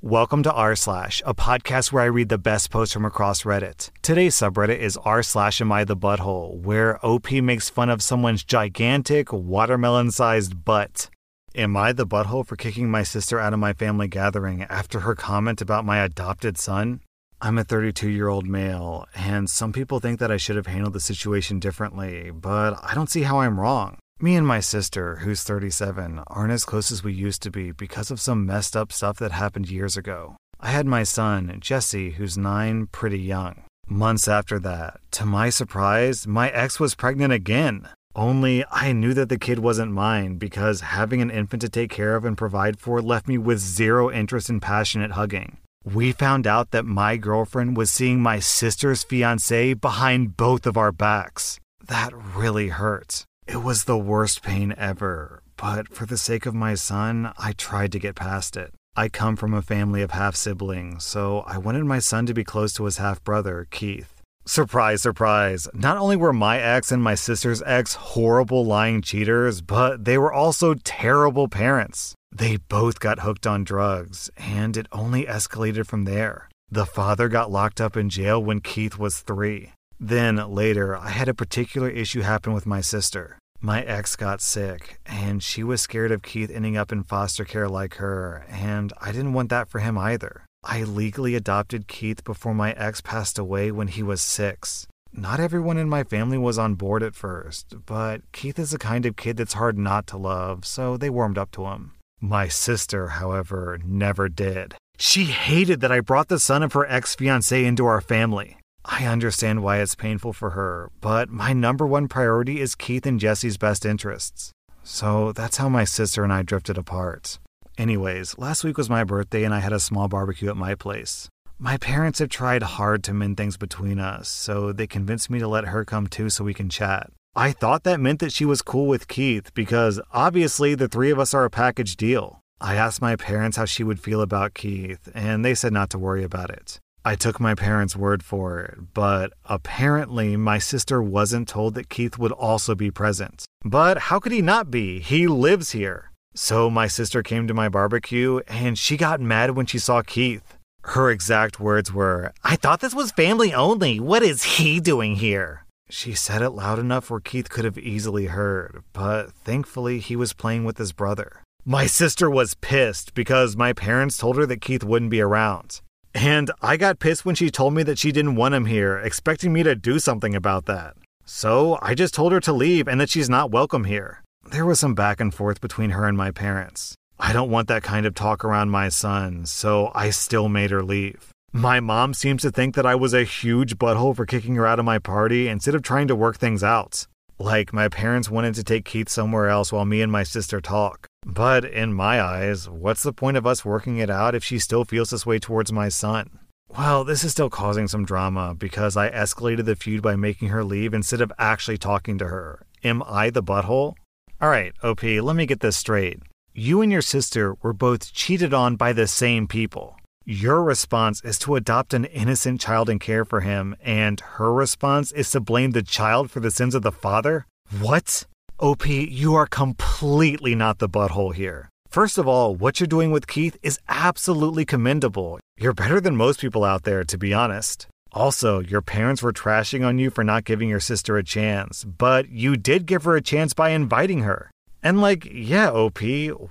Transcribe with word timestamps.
Welcome 0.00 0.44
to 0.44 0.52
r 0.52 0.76
slash, 0.76 1.24
a 1.26 1.34
podcast 1.34 1.90
where 1.90 2.04
I 2.04 2.06
read 2.06 2.28
the 2.28 2.38
best 2.38 2.70
posts 2.70 2.94
from 2.94 3.04
across 3.04 3.42
Reddit. 3.42 3.90
Today's 4.00 4.36
subreddit 4.36 4.78
is 4.78 4.96
r 4.98 5.24
slash 5.24 5.60
am 5.60 5.72
I 5.72 5.82
the 5.82 5.96
butthole, 5.96 6.56
where 6.60 7.04
OP 7.04 7.32
makes 7.32 7.68
fun 7.68 7.90
of 7.90 8.00
someone's 8.00 8.44
gigantic 8.44 9.32
watermelon-sized 9.32 10.64
butt. 10.64 11.10
Am 11.56 11.76
I 11.76 11.90
the 11.90 12.06
butthole 12.06 12.46
for 12.46 12.54
kicking 12.54 12.88
my 12.88 13.02
sister 13.02 13.40
out 13.40 13.52
of 13.52 13.58
my 13.58 13.72
family 13.72 14.06
gathering 14.06 14.62
after 14.62 15.00
her 15.00 15.16
comment 15.16 15.60
about 15.60 15.84
my 15.84 15.98
adopted 15.98 16.58
son? 16.58 17.00
I'm 17.40 17.58
a 17.58 17.64
32 17.64 18.08
year 18.08 18.28
old 18.28 18.46
male, 18.46 19.04
and 19.16 19.50
some 19.50 19.72
people 19.72 19.98
think 19.98 20.20
that 20.20 20.30
I 20.30 20.36
should 20.36 20.54
have 20.54 20.68
handled 20.68 20.92
the 20.92 21.00
situation 21.00 21.58
differently, 21.58 22.30
but 22.30 22.78
I 22.84 22.94
don't 22.94 23.10
see 23.10 23.22
how 23.22 23.40
I'm 23.40 23.58
wrong. 23.58 23.98
Me 24.20 24.34
and 24.34 24.44
my 24.44 24.58
sister, 24.58 25.18
who's 25.22 25.44
37, 25.44 26.24
aren't 26.26 26.52
as 26.52 26.64
close 26.64 26.90
as 26.90 27.04
we 27.04 27.12
used 27.12 27.40
to 27.40 27.52
be 27.52 27.70
because 27.70 28.10
of 28.10 28.20
some 28.20 28.44
messed 28.44 28.76
up 28.76 28.90
stuff 28.90 29.16
that 29.16 29.30
happened 29.30 29.70
years 29.70 29.96
ago. 29.96 30.34
I 30.58 30.70
had 30.72 30.86
my 30.86 31.04
son, 31.04 31.58
Jesse, 31.60 32.10
who's 32.10 32.36
nine, 32.36 32.88
pretty 32.90 33.20
young. 33.20 33.62
Months 33.86 34.26
after 34.26 34.58
that, 34.58 34.98
to 35.12 35.24
my 35.24 35.50
surprise, 35.50 36.26
my 36.26 36.50
ex 36.50 36.80
was 36.80 36.96
pregnant 36.96 37.32
again. 37.32 37.88
Only 38.16 38.64
I 38.72 38.90
knew 38.90 39.14
that 39.14 39.28
the 39.28 39.38
kid 39.38 39.60
wasn't 39.60 39.92
mine 39.92 40.36
because 40.36 40.80
having 40.80 41.22
an 41.22 41.30
infant 41.30 41.62
to 41.62 41.68
take 41.68 41.90
care 41.92 42.16
of 42.16 42.24
and 42.24 42.36
provide 42.36 42.80
for 42.80 43.00
left 43.00 43.28
me 43.28 43.38
with 43.38 43.60
zero 43.60 44.10
interest 44.10 44.50
in 44.50 44.58
passionate 44.58 45.12
hugging. 45.12 45.58
We 45.84 46.10
found 46.10 46.44
out 46.44 46.72
that 46.72 46.84
my 46.84 47.18
girlfriend 47.18 47.76
was 47.76 47.92
seeing 47.92 48.20
my 48.20 48.40
sister's 48.40 49.04
fiance 49.04 49.74
behind 49.74 50.36
both 50.36 50.66
of 50.66 50.76
our 50.76 50.90
backs. 50.90 51.60
That 51.86 52.12
really 52.34 52.70
hurt. 52.70 53.24
It 53.48 53.62
was 53.62 53.84
the 53.84 53.96
worst 53.96 54.42
pain 54.42 54.74
ever, 54.76 55.42
but 55.56 55.88
for 55.88 56.04
the 56.04 56.18
sake 56.18 56.44
of 56.44 56.54
my 56.54 56.74
son, 56.74 57.32
I 57.38 57.52
tried 57.52 57.92
to 57.92 57.98
get 57.98 58.14
past 58.14 58.58
it. 58.58 58.74
I 58.94 59.08
come 59.08 59.36
from 59.36 59.54
a 59.54 59.62
family 59.62 60.02
of 60.02 60.10
half 60.10 60.36
siblings, 60.36 61.02
so 61.02 61.44
I 61.46 61.56
wanted 61.56 61.86
my 61.86 61.98
son 61.98 62.26
to 62.26 62.34
be 62.34 62.44
close 62.44 62.74
to 62.74 62.84
his 62.84 62.98
half 62.98 63.24
brother, 63.24 63.66
Keith. 63.70 64.20
Surprise, 64.44 65.00
surprise. 65.00 65.66
Not 65.72 65.96
only 65.96 66.14
were 66.14 66.34
my 66.34 66.60
ex 66.60 66.92
and 66.92 67.02
my 67.02 67.14
sister's 67.14 67.62
ex 67.62 67.94
horrible 67.94 68.66
lying 68.66 69.00
cheaters, 69.00 69.62
but 69.62 70.04
they 70.04 70.18
were 70.18 70.32
also 70.32 70.74
terrible 70.84 71.48
parents. 71.48 72.14
They 72.30 72.58
both 72.58 73.00
got 73.00 73.20
hooked 73.20 73.46
on 73.46 73.64
drugs, 73.64 74.28
and 74.36 74.76
it 74.76 74.88
only 74.92 75.24
escalated 75.24 75.86
from 75.86 76.04
there. 76.04 76.50
The 76.70 76.84
father 76.84 77.28
got 77.28 77.50
locked 77.50 77.80
up 77.80 77.96
in 77.96 78.10
jail 78.10 78.44
when 78.44 78.60
Keith 78.60 78.98
was 78.98 79.20
three. 79.20 79.72
Then 79.98 80.36
later, 80.36 80.96
I 80.96 81.10
had 81.10 81.28
a 81.28 81.34
particular 81.34 81.88
issue 81.88 82.20
happen 82.20 82.52
with 82.52 82.66
my 82.66 82.80
sister. 82.80 83.37
My 83.60 83.82
ex 83.82 84.14
got 84.14 84.40
sick, 84.40 85.00
and 85.04 85.42
she 85.42 85.64
was 85.64 85.82
scared 85.82 86.12
of 86.12 86.22
Keith 86.22 86.50
ending 86.50 86.76
up 86.76 86.92
in 86.92 87.02
foster 87.02 87.44
care 87.44 87.68
like 87.68 87.94
her, 87.94 88.46
and 88.48 88.92
I 89.00 89.10
didn't 89.10 89.32
want 89.32 89.50
that 89.50 89.68
for 89.68 89.80
him 89.80 89.98
either. 89.98 90.44
I 90.62 90.84
legally 90.84 91.34
adopted 91.34 91.88
Keith 91.88 92.22
before 92.22 92.54
my 92.54 92.72
ex 92.72 93.00
passed 93.00 93.36
away 93.36 93.72
when 93.72 93.88
he 93.88 94.02
was 94.02 94.22
six. 94.22 94.86
Not 95.12 95.40
everyone 95.40 95.76
in 95.76 95.88
my 95.88 96.04
family 96.04 96.38
was 96.38 96.58
on 96.58 96.74
board 96.74 97.02
at 97.02 97.16
first, 97.16 97.74
but 97.84 98.20
Keith 98.30 98.58
is 98.60 98.70
the 98.70 98.78
kind 98.78 99.04
of 99.06 99.16
kid 99.16 99.36
that's 99.36 99.54
hard 99.54 99.76
not 99.76 100.06
to 100.08 100.16
love, 100.16 100.64
so 100.64 100.96
they 100.96 101.10
warmed 101.10 101.38
up 101.38 101.50
to 101.52 101.66
him. 101.66 101.92
My 102.20 102.46
sister, 102.46 103.08
however, 103.08 103.78
never 103.84 104.28
did. 104.28 104.74
She 104.98 105.24
hated 105.24 105.80
that 105.80 105.92
I 105.92 106.00
brought 106.00 106.28
the 106.28 106.38
son 106.38 106.62
of 106.62 106.74
her 106.74 106.86
ex 106.86 107.14
fiance 107.16 107.64
into 107.64 107.86
our 107.86 108.00
family. 108.00 108.57
I 108.90 109.04
understand 109.04 109.62
why 109.62 109.80
it's 109.80 109.94
painful 109.94 110.32
for 110.32 110.50
her, 110.50 110.90
but 111.02 111.28
my 111.28 111.52
number 111.52 111.86
one 111.86 112.08
priority 112.08 112.58
is 112.58 112.74
Keith 112.74 113.04
and 113.04 113.20
Jesse's 113.20 113.58
best 113.58 113.84
interests. 113.84 114.50
So 114.82 115.32
that's 115.32 115.58
how 115.58 115.68
my 115.68 115.84
sister 115.84 116.24
and 116.24 116.32
I 116.32 116.42
drifted 116.42 116.78
apart. 116.78 117.38
Anyways, 117.76 118.38
last 118.38 118.64
week 118.64 118.78
was 118.78 118.88
my 118.88 119.04
birthday 119.04 119.44
and 119.44 119.54
I 119.54 119.58
had 119.58 119.74
a 119.74 119.78
small 119.78 120.08
barbecue 120.08 120.48
at 120.48 120.56
my 120.56 120.74
place. 120.74 121.28
My 121.58 121.76
parents 121.76 122.18
have 122.18 122.30
tried 122.30 122.62
hard 122.62 123.04
to 123.04 123.12
mend 123.12 123.36
things 123.36 123.58
between 123.58 123.98
us, 123.98 124.28
so 124.28 124.72
they 124.72 124.86
convinced 124.86 125.28
me 125.28 125.38
to 125.38 125.46
let 125.46 125.66
her 125.66 125.84
come 125.84 126.06
too 126.06 126.30
so 126.30 126.42
we 126.42 126.54
can 126.54 126.70
chat. 126.70 127.10
I 127.36 127.52
thought 127.52 127.84
that 127.84 128.00
meant 128.00 128.20
that 128.20 128.32
she 128.32 128.46
was 128.46 128.62
cool 128.62 128.86
with 128.86 129.06
Keith 129.06 129.52
because 129.52 130.00
obviously 130.12 130.74
the 130.74 130.88
three 130.88 131.10
of 131.10 131.18
us 131.18 131.34
are 131.34 131.44
a 131.44 131.50
package 131.50 131.96
deal. 131.96 132.40
I 132.58 132.76
asked 132.76 133.02
my 133.02 133.16
parents 133.16 133.58
how 133.58 133.66
she 133.66 133.84
would 133.84 134.00
feel 134.00 134.22
about 134.22 134.54
Keith, 134.54 135.10
and 135.14 135.44
they 135.44 135.54
said 135.54 135.74
not 135.74 135.90
to 135.90 135.98
worry 135.98 136.24
about 136.24 136.50
it. 136.50 136.80
I 137.08 137.14
took 137.14 137.40
my 137.40 137.54
parents' 137.54 137.96
word 137.96 138.22
for 138.22 138.60
it, 138.60 138.92
but 138.92 139.32
apparently 139.46 140.36
my 140.36 140.58
sister 140.58 141.02
wasn't 141.02 141.48
told 141.48 141.72
that 141.72 141.88
Keith 141.88 142.18
would 142.18 142.32
also 142.32 142.74
be 142.74 142.90
present. 142.90 143.46
But 143.64 143.96
how 143.96 144.18
could 144.20 144.32
he 144.32 144.42
not 144.42 144.70
be? 144.70 145.00
He 145.00 145.26
lives 145.26 145.70
here. 145.70 146.10
So 146.34 146.68
my 146.68 146.86
sister 146.86 147.22
came 147.22 147.48
to 147.48 147.54
my 147.54 147.70
barbecue 147.70 148.40
and 148.46 148.78
she 148.78 148.98
got 148.98 149.22
mad 149.22 149.56
when 149.56 149.64
she 149.64 149.78
saw 149.78 150.02
Keith. 150.02 150.58
Her 150.82 151.10
exact 151.10 151.58
words 151.58 151.90
were, 151.90 152.34
I 152.44 152.56
thought 152.56 152.80
this 152.80 152.94
was 152.94 153.10
family 153.10 153.54
only. 153.54 153.98
What 153.98 154.22
is 154.22 154.58
he 154.58 154.78
doing 154.78 155.16
here? 155.16 155.64
She 155.88 156.12
said 156.12 156.42
it 156.42 156.50
loud 156.50 156.78
enough 156.78 157.08
where 157.08 157.20
Keith 157.20 157.48
could 157.48 157.64
have 157.64 157.78
easily 157.78 158.26
heard, 158.26 158.82
but 158.92 159.32
thankfully 159.32 159.98
he 159.98 160.14
was 160.14 160.34
playing 160.34 160.66
with 160.66 160.76
his 160.76 160.92
brother. 160.92 161.40
My 161.64 161.86
sister 161.86 162.28
was 162.28 162.52
pissed 162.52 163.14
because 163.14 163.56
my 163.56 163.72
parents 163.72 164.18
told 164.18 164.36
her 164.36 164.44
that 164.44 164.60
Keith 164.60 164.84
wouldn't 164.84 165.10
be 165.10 165.22
around. 165.22 165.80
And 166.14 166.50
I 166.62 166.76
got 166.76 166.98
pissed 166.98 167.24
when 167.24 167.34
she 167.34 167.50
told 167.50 167.74
me 167.74 167.82
that 167.84 167.98
she 167.98 168.12
didn't 168.12 168.36
want 168.36 168.54
him 168.54 168.66
here, 168.66 168.98
expecting 168.98 169.52
me 169.52 169.62
to 169.62 169.74
do 169.74 169.98
something 169.98 170.34
about 170.34 170.66
that. 170.66 170.94
So 171.24 171.78
I 171.82 171.94
just 171.94 172.14
told 172.14 172.32
her 172.32 172.40
to 172.40 172.52
leave 172.52 172.88
and 172.88 173.00
that 173.00 173.10
she's 173.10 173.28
not 173.28 173.50
welcome 173.50 173.84
here. 173.84 174.22
There 174.50 174.64
was 174.64 174.80
some 174.80 174.94
back 174.94 175.20
and 175.20 175.34
forth 175.34 175.60
between 175.60 175.90
her 175.90 176.06
and 176.06 176.16
my 176.16 176.30
parents. 176.30 176.94
I 177.20 177.32
don't 177.32 177.50
want 177.50 177.68
that 177.68 177.82
kind 177.82 178.06
of 178.06 178.14
talk 178.14 178.44
around 178.44 178.70
my 178.70 178.88
son, 178.88 179.44
so 179.44 179.90
I 179.94 180.10
still 180.10 180.48
made 180.48 180.70
her 180.70 180.82
leave. 180.82 181.32
My 181.52 181.80
mom 181.80 182.14
seems 182.14 182.42
to 182.42 182.50
think 182.50 182.74
that 182.74 182.86
I 182.86 182.94
was 182.94 183.12
a 183.12 183.24
huge 183.24 183.76
butthole 183.76 184.14
for 184.14 184.24
kicking 184.24 184.54
her 184.54 184.66
out 184.66 184.78
of 184.78 184.84
my 184.84 184.98
party 184.98 185.48
instead 185.48 185.74
of 185.74 185.82
trying 185.82 186.08
to 186.08 186.16
work 186.16 186.38
things 186.38 186.62
out. 186.62 187.06
Like, 187.40 187.72
my 187.72 187.88
parents 187.88 188.28
wanted 188.28 188.54
to 188.56 188.64
take 188.64 188.84
Keith 188.84 189.08
somewhere 189.08 189.48
else 189.48 189.72
while 189.72 189.84
me 189.84 190.02
and 190.02 190.10
my 190.10 190.24
sister 190.24 190.60
talk. 190.60 191.06
But 191.24 191.64
in 191.64 191.94
my 191.94 192.20
eyes, 192.20 192.68
what's 192.68 193.04
the 193.04 193.12
point 193.12 193.36
of 193.36 193.46
us 193.46 193.64
working 193.64 193.98
it 193.98 194.10
out 194.10 194.34
if 194.34 194.42
she 194.42 194.58
still 194.58 194.84
feels 194.84 195.10
this 195.10 195.24
way 195.24 195.38
towards 195.38 195.70
my 195.70 195.88
son? 195.88 196.40
Well, 196.68 197.04
this 197.04 197.24
is 197.24 197.32
still 197.32 197.48
causing 197.48 197.86
some 197.86 198.04
drama 198.04 198.54
because 198.54 198.96
I 198.96 199.10
escalated 199.10 199.66
the 199.66 199.76
feud 199.76 200.02
by 200.02 200.16
making 200.16 200.48
her 200.48 200.64
leave 200.64 200.92
instead 200.92 201.20
of 201.20 201.32
actually 201.38 201.78
talking 201.78 202.18
to 202.18 202.26
her. 202.26 202.66
Am 202.82 203.02
I 203.04 203.30
the 203.30 203.42
butthole? 203.42 203.94
Alright, 204.42 204.72
OP, 204.82 205.02
let 205.02 205.36
me 205.36 205.46
get 205.46 205.60
this 205.60 205.76
straight. 205.76 206.18
You 206.54 206.82
and 206.82 206.90
your 206.90 207.02
sister 207.02 207.54
were 207.62 207.72
both 207.72 208.12
cheated 208.12 208.52
on 208.52 208.76
by 208.76 208.92
the 208.92 209.06
same 209.06 209.46
people. 209.46 209.97
Your 210.30 210.62
response 210.62 211.22
is 211.24 211.38
to 211.38 211.54
adopt 211.54 211.94
an 211.94 212.04
innocent 212.04 212.60
child 212.60 212.90
and 212.90 213.00
care 213.00 213.24
for 213.24 213.40
him, 213.40 213.74
and 213.82 214.20
her 214.36 214.52
response 214.52 215.10
is 215.10 215.30
to 215.30 215.40
blame 215.40 215.70
the 215.70 215.82
child 215.82 216.30
for 216.30 216.38
the 216.38 216.50
sins 216.50 216.74
of 216.74 216.82
the 216.82 216.92
father? 216.92 217.46
What? 217.80 218.26
OP, 218.58 218.86
you 218.86 219.34
are 219.36 219.46
completely 219.46 220.54
not 220.54 220.80
the 220.80 220.88
butthole 220.88 221.34
here. 221.34 221.70
First 221.88 222.18
of 222.18 222.28
all, 222.28 222.54
what 222.54 222.78
you're 222.78 222.86
doing 222.86 223.10
with 223.10 223.26
Keith 223.26 223.56
is 223.62 223.80
absolutely 223.88 224.66
commendable. 224.66 225.40
You're 225.58 225.72
better 225.72 225.98
than 225.98 226.14
most 226.14 226.42
people 226.42 226.62
out 226.62 226.82
there, 226.82 227.04
to 227.04 227.16
be 227.16 227.32
honest. 227.32 227.86
Also, 228.12 228.60
your 228.60 228.82
parents 228.82 229.22
were 229.22 229.32
trashing 229.32 229.82
on 229.82 229.98
you 229.98 230.10
for 230.10 230.24
not 230.24 230.44
giving 230.44 230.68
your 230.68 230.78
sister 230.78 231.16
a 231.16 231.24
chance, 231.24 231.84
but 231.84 232.28
you 232.28 232.58
did 232.58 232.84
give 232.84 233.04
her 233.04 233.16
a 233.16 233.22
chance 233.22 233.54
by 233.54 233.70
inviting 233.70 234.24
her. 234.24 234.50
And 234.82 235.00
like, 235.00 235.28
yeah, 235.30 235.70
OP, 235.70 236.00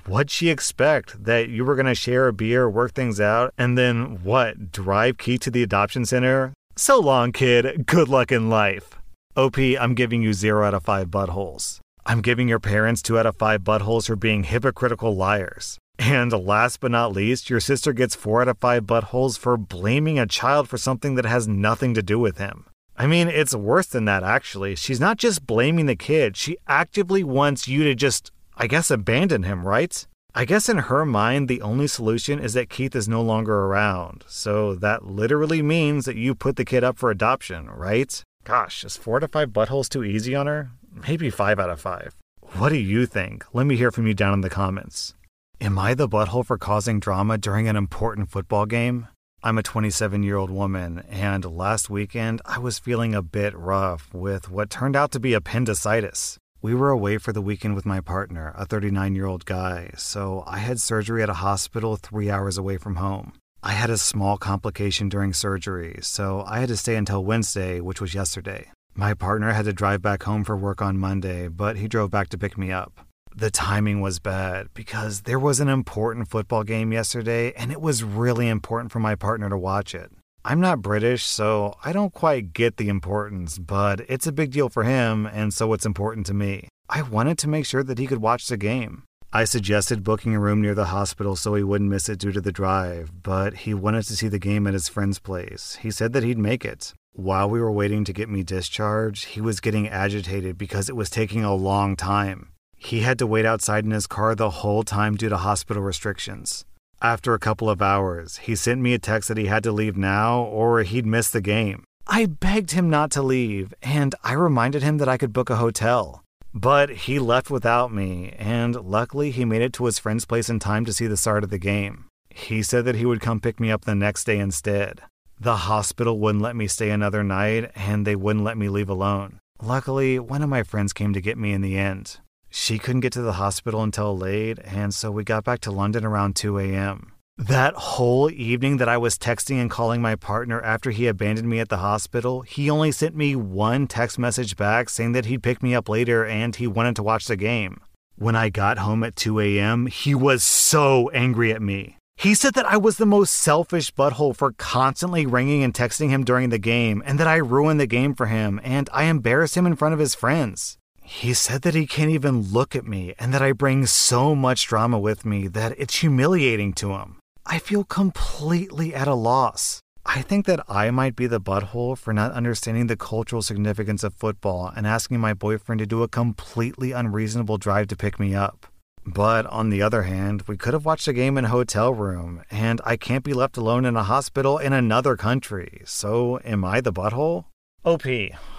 what'd 0.06 0.32
she 0.32 0.50
expect? 0.50 1.24
That 1.24 1.50
you 1.50 1.64
were 1.64 1.76
gonna 1.76 1.96
share 1.96 2.28
a 2.28 2.34
beer, 2.34 2.70
work 2.70 2.94
things 2.94 3.22
out, 3.22 3.54
and 3.58 3.78
then 3.78 4.24
what, 4.24 4.72
drive 4.72 5.18
Key 5.18 5.38
to 5.40 5.52
the 5.52 5.64
adoption 5.64 6.06
center? 6.06 6.54
So 6.76 7.00
long, 7.00 7.32
kid. 7.32 7.86
Good 7.88 8.10
luck 8.10 8.32
in 8.32 8.50
life. 8.50 8.96
OP, 9.36 9.58
I'm 9.58 9.96
giving 9.96 10.22
you 10.22 10.34
zero 10.34 10.66
out 10.66 10.74
of 10.74 10.84
five 10.84 11.08
buttholes. 11.08 11.80
I'm 12.06 12.22
giving 12.22 12.48
your 12.48 12.60
parents 12.60 13.02
two 13.02 13.20
out 13.20 13.26
of 13.26 13.36
five 13.36 13.62
buttholes 13.62 14.08
for 14.08 14.16
being 14.16 14.44
hypocritical 14.44 15.16
liars. 15.16 15.78
And 16.00 16.32
last 16.32 16.80
but 16.80 16.92
not 16.92 17.12
least, 17.14 17.50
your 17.50 17.60
sister 17.60 17.94
gets 17.94 18.16
four 18.16 18.42
out 18.42 18.48
of 18.48 18.60
five 18.60 18.84
buttholes 18.84 19.38
for 19.38 19.58
blaming 19.58 20.20
a 20.20 20.28
child 20.28 20.70
for 20.70 20.78
something 20.78 21.16
that 21.16 21.26
has 21.26 21.48
nothing 21.48 21.94
to 21.96 22.04
do 22.04 22.20
with 22.20 22.38
him. 22.38 22.66
I 22.98 23.06
mean, 23.06 23.28
it's 23.28 23.54
worse 23.54 23.88
than 23.88 24.06
that, 24.06 24.24
actually. 24.24 24.76
She's 24.76 25.00
not 25.00 25.18
just 25.18 25.46
blaming 25.46 25.86
the 25.86 25.96
kid, 25.96 26.36
she 26.36 26.58
actively 26.68 27.24
wants 27.24 27.68
you 27.68 27.84
to 27.84 27.94
just, 27.94 28.32
I 28.56 28.68
guess, 28.68 28.90
abandon 28.90 29.44
him, 29.44 29.68
right? 29.68 30.06
I 30.34 30.46
guess 30.46 30.70
in 30.70 30.78
her 30.78 31.06
mind, 31.06 31.48
the 31.48 31.62
only 31.62 31.88
solution 31.88 32.40
is 32.40 32.54
that 32.54 32.70
Keith 32.70 32.96
is 32.96 33.08
no 33.08 33.22
longer 33.22 33.66
around. 33.66 34.24
So 34.28 34.76
that 34.76 35.06
literally 35.06 35.62
means 35.62 36.06
that 36.06 36.16
you 36.16 36.36
put 36.36 36.58
the 36.58 36.66
kid 36.66 36.84
up 36.84 36.98
for 36.98 37.10
adoption, 37.10 37.70
right? 37.70 38.22
Gosh, 38.44 38.84
is 38.84 38.98
four 38.98 39.20
to 39.20 39.28
five 39.28 39.50
buttholes 39.50 39.90
too 39.90 40.04
easy 40.04 40.36
on 40.36 40.48
her? 40.48 40.72
Maybe 41.08 41.30
five 41.30 41.60
out 41.60 41.70
of 41.70 41.82
five. 41.82 42.16
What 42.54 42.70
do 42.70 42.78
you 42.78 43.06
think? 43.06 43.46
Let 43.54 43.66
me 43.66 43.76
hear 43.78 43.92
from 43.92 44.08
you 44.08 44.14
down 44.14 44.34
in 44.34 44.42
the 44.42 44.50
comments. 44.50 45.16
Am 45.60 45.78
I 45.80 45.96
the 45.96 46.08
butthole 46.08 46.46
for 46.46 46.58
causing 46.58 47.00
drama 47.00 47.38
during 47.38 47.68
an 47.68 47.76
important 47.76 48.30
football 48.30 48.66
game? 48.66 49.08
I'm 49.48 49.58
a 49.58 49.64
27 49.64 50.24
year 50.24 50.36
old 50.36 50.50
woman, 50.50 51.06
and 51.10 51.46
last 51.46 51.90
weekend 51.90 52.42
I 52.44 52.60
was 52.60 52.80
feeling 52.80 53.16
a 53.16 53.22
bit 53.22 53.58
rough 53.58 54.14
with 54.14 54.52
what 54.52 54.70
turned 54.70 54.98
out 54.98 55.12
to 55.14 55.22
be 55.22 55.34
appendicitis. 55.34 56.38
We 56.62 56.76
were 56.76 56.90
away 56.90 57.18
for 57.18 57.32
the 57.32 57.42
weekend 57.42 57.74
with 57.74 57.86
my 57.86 58.02
partner, 58.02 58.54
a 58.58 58.66
39 58.66 59.16
year 59.16 59.26
old 59.26 59.46
guy, 59.46 59.92
so 59.96 60.44
I 60.46 60.58
had 60.58 60.82
surgery 60.82 61.24
at 61.24 61.30
a 61.30 61.46
hospital 61.46 61.96
three 61.96 62.30
hours 62.30 62.58
away 62.58 62.76
from 62.76 62.98
home. 62.98 63.32
I 63.64 63.72
had 63.72 63.90
a 63.90 63.98
small 63.98 64.36
complication 64.36 65.08
during 65.08 65.32
surgery, 65.32 66.00
so 66.02 66.44
I 66.46 66.60
had 66.60 66.68
to 66.68 66.76
stay 66.76 66.98
until 66.98 67.24
Wednesday, 67.24 67.80
which 67.80 68.02
was 68.02 68.14
yesterday. 68.14 68.70
My 68.96 69.14
partner 69.14 69.54
had 69.54 69.64
to 69.64 69.72
drive 69.72 70.02
back 70.02 70.24
home 70.24 70.44
for 70.44 70.58
work 70.58 70.82
on 70.82 70.98
Monday, 70.98 71.48
but 71.48 71.78
he 71.78 71.88
drove 71.88 72.12
back 72.12 72.28
to 72.30 72.38
pick 72.38 72.58
me 72.58 72.74
up. 72.74 73.07
The 73.40 73.52
timing 73.52 74.02
was 74.02 74.18
bad 74.18 74.70
because 74.74 75.22
there 75.22 75.38
was 75.38 75.60
an 75.60 75.68
important 75.68 76.28
football 76.28 76.64
game 76.64 76.92
yesterday, 76.92 77.54
and 77.54 77.72
it 77.72 77.80
was 77.80 78.04
really 78.04 78.48
important 78.48 78.92
for 78.92 79.00
my 79.00 79.14
partner 79.14 79.48
to 79.48 79.58
watch 79.60 79.94
it. 79.94 80.12
I'm 80.44 80.60
not 80.60 80.82
British, 80.82 81.24
so 81.24 81.76
I 81.86 81.94
don't 81.94 82.12
quite 82.12 82.52
get 82.52 82.78
the 82.78 82.90
importance, 82.90 83.60
but 83.60 84.02
it's 84.10 84.26
a 84.26 84.32
big 84.32 84.50
deal 84.50 84.70
for 84.70 84.86
him, 84.86 85.28
and 85.28 85.54
so 85.54 85.72
it's 85.74 85.86
important 85.86 86.26
to 86.26 86.34
me. 86.34 86.68
I 86.90 87.04
wanted 87.04 87.38
to 87.38 87.48
make 87.48 87.68
sure 87.68 87.84
that 87.84 88.00
he 88.00 88.08
could 88.08 88.24
watch 88.24 88.48
the 88.48 88.58
game. 88.58 89.04
I 89.32 89.44
suggested 89.44 90.04
booking 90.04 90.34
a 90.34 90.40
room 90.40 90.60
near 90.60 90.74
the 90.74 90.86
hospital 90.86 91.36
so 91.36 91.54
he 91.54 91.62
wouldn't 91.62 91.92
miss 91.92 92.10
it 92.10 92.18
due 92.18 92.32
to 92.32 92.42
the 92.42 92.52
drive, 92.52 93.22
but 93.22 93.54
he 93.54 93.74
wanted 93.76 94.06
to 94.06 94.16
see 94.16 94.30
the 94.30 94.40
game 94.40 94.66
at 94.66 94.74
his 94.74 94.90
friend's 94.90 95.20
place. 95.20 95.78
He 95.84 95.92
said 95.92 96.12
that 96.14 96.24
he'd 96.24 96.40
make 96.40 96.66
it. 96.66 96.96
While 97.14 97.52
we 97.52 97.62
were 97.62 97.72
waiting 97.72 98.04
to 98.06 98.14
get 98.14 98.30
me 98.30 98.42
discharged, 98.42 99.26
he 99.26 99.42
was 99.42 99.60
getting 99.60 99.88
agitated 99.88 100.58
because 100.58 100.90
it 100.90 100.96
was 100.96 101.12
taking 101.12 101.44
a 101.44 101.54
long 101.54 101.96
time. 101.96 102.50
He 102.78 103.02
had 103.02 103.20
to 103.20 103.28
wait 103.28 103.46
outside 103.46 103.84
in 103.84 103.92
his 103.92 104.08
car 104.08 104.36
the 104.36 104.62
whole 104.62 104.84
time 104.84 105.16
due 105.16 105.30
to 105.30 105.38
hospital 105.38 105.84
restrictions. 105.84 106.64
After 107.02 107.34
a 107.34 107.40
couple 107.40 107.70
of 107.70 107.82
hours, 107.82 108.38
he 108.38 108.56
sent 108.56 108.82
me 108.82 108.94
a 108.94 109.00
text 109.00 109.28
that 109.28 109.38
he 109.38 109.46
had 109.46 109.64
to 109.64 109.72
leave 109.72 109.98
now 109.98 110.42
or 110.42 110.84
he'd 110.84 111.06
miss 111.06 111.30
the 111.30 111.42
game. 111.42 111.84
I 112.08 112.26
begged 112.26 112.72
him 112.72 112.90
not 112.90 113.12
to 113.12 113.22
leave, 113.22 113.74
and 113.84 114.16
I 114.24 114.34
reminded 114.34 114.82
him 114.82 114.98
that 114.98 115.10
I 115.10 115.18
could 115.18 115.34
book 115.34 115.50
a 115.50 115.58
hotel. 115.58 116.24
But 116.54 116.90
he 116.90 117.20
left 117.20 117.52
without 117.52 117.94
me, 117.94 118.34
and 118.38 118.76
luckily 118.76 119.32
he 119.32 119.46
made 119.46 119.62
it 119.62 119.74
to 119.74 119.86
his 119.86 120.00
friend's 120.00 120.26
place 120.26 120.50
in 120.50 120.60
time 120.60 120.86
to 120.86 120.94
see 120.94 121.06
the 121.06 121.18
start 121.18 121.44
of 121.44 121.50
the 121.50 121.60
game. 121.60 122.06
He 122.30 122.64
said 122.64 122.86
that 122.86 122.96
he 122.96 123.06
would 123.06 123.20
come 123.20 123.42
pick 123.42 123.60
me 123.60 123.70
up 123.70 123.86
the 123.86 123.94
next 123.94 124.24
day 124.24 124.40
instead. 124.40 125.02
The 125.40 125.58
hospital 125.58 126.20
wouldn't 126.20 126.44
let 126.44 126.56
me 126.56 126.68
stay 126.68 126.90
another 126.90 127.24
night, 127.24 127.72
and 127.76 128.08
they 128.08 128.16
wouldn't 128.16 128.46
let 128.46 128.58
me 128.58 128.70
leave 128.70 128.90
alone. 128.90 129.40
Luckily, 129.62 130.18
one 130.18 130.42
of 130.42 130.50
my 130.50 130.64
friends 130.64 130.94
came 130.94 131.14
to 131.14 131.22
get 131.22 131.38
me 131.38 131.52
in 131.52 131.62
the 131.62 131.78
end. 131.78 132.20
She 132.60 132.80
couldn't 132.80 133.02
get 133.02 133.14
to 133.14 133.22
the 133.22 133.34
hospital 133.34 133.84
until 133.84 134.18
late, 134.18 134.58
and 134.66 134.92
so 134.92 135.12
we 135.12 135.24
got 135.24 135.44
back 135.44 135.60
to 135.62 135.72
London 135.72 136.04
around 136.04 136.36
2 136.36 136.58
a.m. 136.58 137.14
That 137.38 137.76
whole 137.76 138.32
evening 138.32 138.78
that 138.78 138.90
I 138.90 138.98
was 138.98 139.18
texting 139.18 139.62
and 139.62 139.70
calling 139.70 140.02
my 140.02 140.16
partner 140.16 140.60
after 140.62 140.90
he 140.90 141.06
abandoned 141.06 141.48
me 141.48 141.60
at 141.60 141.70
the 141.70 141.78
hospital, 141.78 142.42
he 142.42 142.70
only 142.70 142.92
sent 142.92 143.16
me 143.16 143.36
one 143.36 143.86
text 143.86 144.18
message 144.18 144.58
back 144.58 144.90
saying 144.90 145.12
that 145.12 145.28
he'd 145.28 145.44
pick 145.44 145.62
me 145.62 145.76
up 145.76 145.88
later 145.88 146.26
and 146.26 146.56
he 146.56 146.66
wanted 146.66 146.96
to 146.96 147.04
watch 147.04 147.26
the 147.26 147.38
game. 147.38 147.80
When 148.16 148.36
I 148.36 148.50
got 148.50 148.80
home 148.80 149.04
at 149.04 149.16
2 149.16 149.40
a.m., 149.40 149.86
he 149.86 150.16
was 150.16 150.44
so 150.44 151.10
angry 151.12 151.54
at 151.54 151.62
me. 151.62 151.98
He 152.18 152.34
said 152.34 152.56
that 152.56 152.66
I 152.66 152.76
was 152.76 152.98
the 152.98 153.06
most 153.06 153.36
selfish 153.36 153.94
butthole 153.94 154.36
for 154.36 154.52
constantly 154.54 155.28
ringing 155.28 155.64
and 155.64 155.76
texting 155.76 156.10
him 156.10 156.26
during 156.26 156.50
the 156.50 156.58
game 156.58 157.04
and 157.06 157.20
that 157.20 157.28
I 157.28 157.36
ruined 157.36 157.80
the 157.80 157.86
game 157.86 158.16
for 158.16 158.26
him 158.26 158.60
and 158.64 158.90
I 158.92 159.04
embarrassed 159.04 159.56
him 159.56 159.68
in 159.68 159.76
front 159.76 159.94
of 159.94 160.00
his 160.00 160.16
friends. 160.16 160.80
He 161.10 161.34
said 161.34 161.62
that 161.62 161.74
he 161.74 161.88
can't 161.88 162.12
even 162.12 162.52
look 162.52 162.76
at 162.76 162.86
me 162.86 163.14
and 163.18 163.34
that 163.34 163.42
I 163.42 163.54
bring 163.54 163.86
so 163.86 164.36
much 164.36 164.68
drama 164.68 165.00
with 165.00 165.26
me 165.26 165.48
that 165.48 165.74
it's 165.78 165.96
humiliating 165.96 166.74
to 166.74 166.92
him. 166.92 167.20
I 167.46 167.60
feel 167.60 167.86
completely 167.86 168.94
at 168.94 169.08
a 169.08 169.14
loss. 169.14 169.80
I 170.06 170.22
think 170.22 170.46
that 170.48 170.60
I 170.68 170.92
might 170.92 171.16
be 171.16 171.26
the 171.26 171.40
butthole 171.40 171.98
for 171.98 172.14
not 172.14 172.34
understanding 172.34 172.88
the 172.88 172.98
cultural 172.98 173.42
significance 173.42 174.04
of 174.04 174.16
football 174.16 174.70
and 174.76 174.86
asking 174.86 175.22
my 175.22 175.34
boyfriend 175.34 175.80
to 175.80 175.86
do 175.86 176.04
a 176.04 176.10
completely 176.10 176.92
unreasonable 176.92 177.58
drive 177.58 177.88
to 177.88 177.96
pick 177.96 178.20
me 178.20 178.36
up. 178.36 178.68
But 179.06 179.46
on 179.46 179.70
the 179.70 179.82
other 179.82 180.04
hand, 180.04 180.44
we 180.46 180.58
could 180.58 180.74
have 180.74 180.86
watched 180.86 181.08
a 181.08 181.14
game 181.14 181.38
in 181.38 181.46
a 181.46 181.56
hotel 181.56 181.94
room, 181.94 182.44
and 182.52 182.82
I 182.84 182.98
can't 182.98 183.24
be 183.24 183.34
left 183.34 183.56
alone 183.56 183.86
in 183.86 183.96
a 183.96 184.04
hospital 184.04 184.58
in 184.58 184.74
another 184.74 185.16
country. 185.16 185.84
So, 185.86 186.42
am 186.44 186.66
I 186.66 186.82
the 186.82 186.92
butthole? 186.92 187.46
OP, 187.86 188.06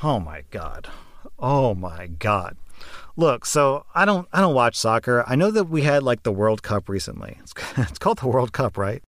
oh 0.03 0.19
my 0.19 0.45
god. 0.51 0.89
Oh 1.39 1.75
my 1.75 2.07
god. 2.07 2.57
Look, 3.17 3.47
so 3.47 3.85
I 3.95 4.05
don't 4.05 4.29
I 4.33 4.41
don't 4.41 4.55
watch 4.55 4.77
soccer. 4.77 5.25
I 5.27 5.37
know 5.37 5.51
that 5.51 5.65
we 5.65 5.83
had 5.83 6.03
like 6.03 6.23
the 6.23 6.33
World 6.33 6.63
Cup 6.63 6.89
recently. 6.89 7.37
It's, 7.41 7.53
it's 7.77 7.99
called 7.99 8.19
the 8.19 8.29
World 8.29 8.53
Cup, 8.53 8.77
right? 8.77 9.03